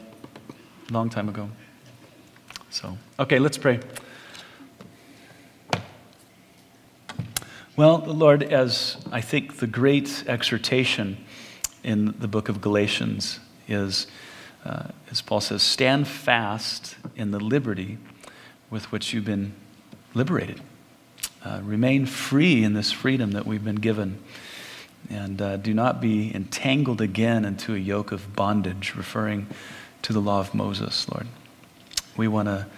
long 0.91 1.09
time 1.09 1.31
ago. 1.31 1.49
So, 2.69 2.99
okay, 3.19 3.39
let's 3.39 3.57
pray. 3.57 3.81
Well, 7.77 7.99
Lord, 7.99 8.43
as 8.43 8.97
I 9.13 9.21
think 9.21 9.59
the 9.59 9.67
great 9.67 10.25
exhortation 10.27 11.19
in 11.85 12.15
the 12.19 12.27
book 12.27 12.49
of 12.49 12.63
Galatians 12.63 13.39
is, 13.69 14.07
uh, 14.65 14.85
as 15.11 15.21
Paul 15.21 15.43
says, 15.43 15.63
stand 15.63 16.09
fast 16.09 16.97
in 17.17 17.33
the 17.33 17.39
liberty 17.39 17.99
with 18.71 18.91
which 18.91 19.13
you've 19.13 19.27
been 19.27 19.53
liberated. 20.15 20.63
Uh, 21.45 21.61
remain 21.63 22.07
free 22.07 22.65
in 22.65 22.73
this 22.73 22.93
freedom 22.93 23.33
that 23.33 23.45
we've 23.45 23.63
been 23.65 23.75
given. 23.75 24.23
And 25.11 25.43
uh, 25.43 25.59
do 25.59 25.75
not 25.75 26.01
be 26.01 26.35
entangled 26.35 27.03
again 27.03 27.45
into 27.45 27.75
a 27.75 27.79
yoke 27.79 28.11
of 28.11 28.35
bondage, 28.35 28.95
referring 28.97 29.49
to 30.01 30.15
the 30.15 30.21
law 30.21 30.41
of 30.41 30.55
Moses, 30.55 31.07
Lord. 31.11 31.27
We 32.17 32.27
want 32.27 32.49
to 32.49 32.69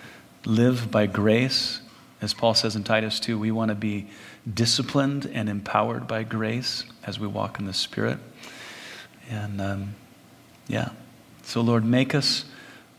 live 0.44 0.90
by 0.90 1.06
grace. 1.06 1.82
As 2.20 2.34
Paul 2.34 2.54
says 2.54 2.74
in 2.74 2.82
Titus 2.82 3.20
2, 3.20 3.38
we 3.38 3.50
want 3.50 3.68
to 3.68 3.76
be 3.76 4.08
disciplined 4.52 5.30
and 5.32 5.48
empowered 5.48 6.08
by 6.08 6.24
grace 6.24 6.84
as 7.06 7.20
we 7.20 7.28
walk 7.28 7.60
in 7.60 7.66
the 7.66 7.72
Spirit. 7.72 8.18
And 9.30 9.60
um, 9.60 9.94
yeah, 10.66 10.90
so 11.42 11.60
Lord, 11.60 11.84
make 11.84 12.14
us 12.14 12.44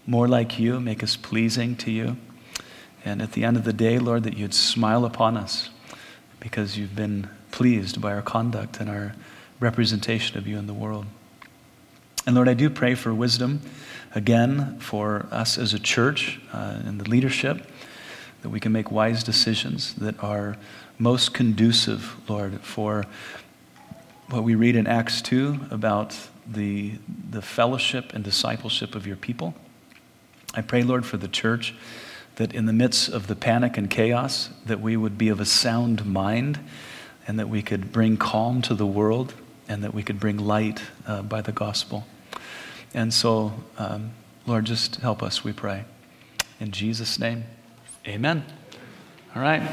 more 0.07 0.27
like 0.27 0.57
you, 0.57 0.79
make 0.79 1.03
us 1.03 1.15
pleasing 1.15 1.75
to 1.77 1.91
you. 1.91 2.17
And 3.03 3.21
at 3.21 3.33
the 3.33 3.43
end 3.43 3.57
of 3.57 3.63
the 3.65 3.73
day, 3.73 3.99
Lord, 3.99 4.23
that 4.23 4.37
you'd 4.37 4.53
smile 4.53 5.05
upon 5.05 5.37
us 5.37 5.69
because 6.39 6.77
you've 6.77 6.95
been 6.95 7.29
pleased 7.51 8.01
by 8.01 8.13
our 8.13 8.21
conduct 8.21 8.79
and 8.79 8.89
our 8.89 9.13
representation 9.59 10.37
of 10.37 10.47
you 10.47 10.57
in 10.57 10.67
the 10.67 10.73
world. 10.73 11.05
And 12.25 12.35
Lord, 12.35 12.47
I 12.47 12.53
do 12.53 12.69
pray 12.69 12.95
for 12.95 13.13
wisdom 13.13 13.61
again 14.15 14.79
for 14.79 15.27
us 15.31 15.57
as 15.57 15.73
a 15.73 15.79
church 15.79 16.39
uh, 16.53 16.81
and 16.85 16.99
the 16.99 17.09
leadership 17.09 17.65
that 18.41 18.49
we 18.49 18.59
can 18.59 18.71
make 18.71 18.91
wise 18.91 19.23
decisions 19.23 19.93
that 19.95 20.21
are 20.23 20.57
most 20.97 21.33
conducive, 21.33 22.15
Lord, 22.29 22.61
for 22.61 23.05
what 24.29 24.43
we 24.43 24.55
read 24.55 24.75
in 24.75 24.87
Acts 24.87 25.21
2 25.21 25.67
about 25.71 26.15
the, 26.45 26.93
the 27.29 27.41
fellowship 27.41 28.13
and 28.13 28.23
discipleship 28.23 28.95
of 28.95 29.07
your 29.07 29.15
people. 29.15 29.53
I 30.53 30.61
pray, 30.61 30.83
Lord, 30.83 31.05
for 31.05 31.17
the 31.17 31.27
church 31.27 31.75
that 32.35 32.53
in 32.53 32.65
the 32.65 32.73
midst 32.73 33.09
of 33.09 33.27
the 33.27 33.35
panic 33.35 33.77
and 33.77 33.89
chaos, 33.89 34.49
that 34.65 34.79
we 34.79 34.95
would 34.95 35.17
be 35.17 35.29
of 35.29 35.39
a 35.39 35.45
sound 35.45 36.05
mind 36.05 36.59
and 37.27 37.37
that 37.37 37.49
we 37.49 37.61
could 37.61 37.91
bring 37.91 38.17
calm 38.17 38.61
to 38.63 38.73
the 38.73 38.85
world 38.85 39.33
and 39.67 39.83
that 39.83 39.93
we 39.93 40.03
could 40.03 40.19
bring 40.19 40.37
light 40.37 40.81
uh, 41.05 41.21
by 41.21 41.41
the 41.41 41.51
gospel. 41.51 42.05
And 42.93 43.13
so, 43.13 43.53
um, 43.77 44.11
Lord, 44.47 44.65
just 44.65 44.95
help 44.95 45.21
us, 45.21 45.43
we 45.43 45.53
pray. 45.53 45.85
In 46.59 46.71
Jesus' 46.71 47.19
name, 47.19 47.43
amen. 48.07 48.43
All 49.35 49.41
right. 49.41 49.61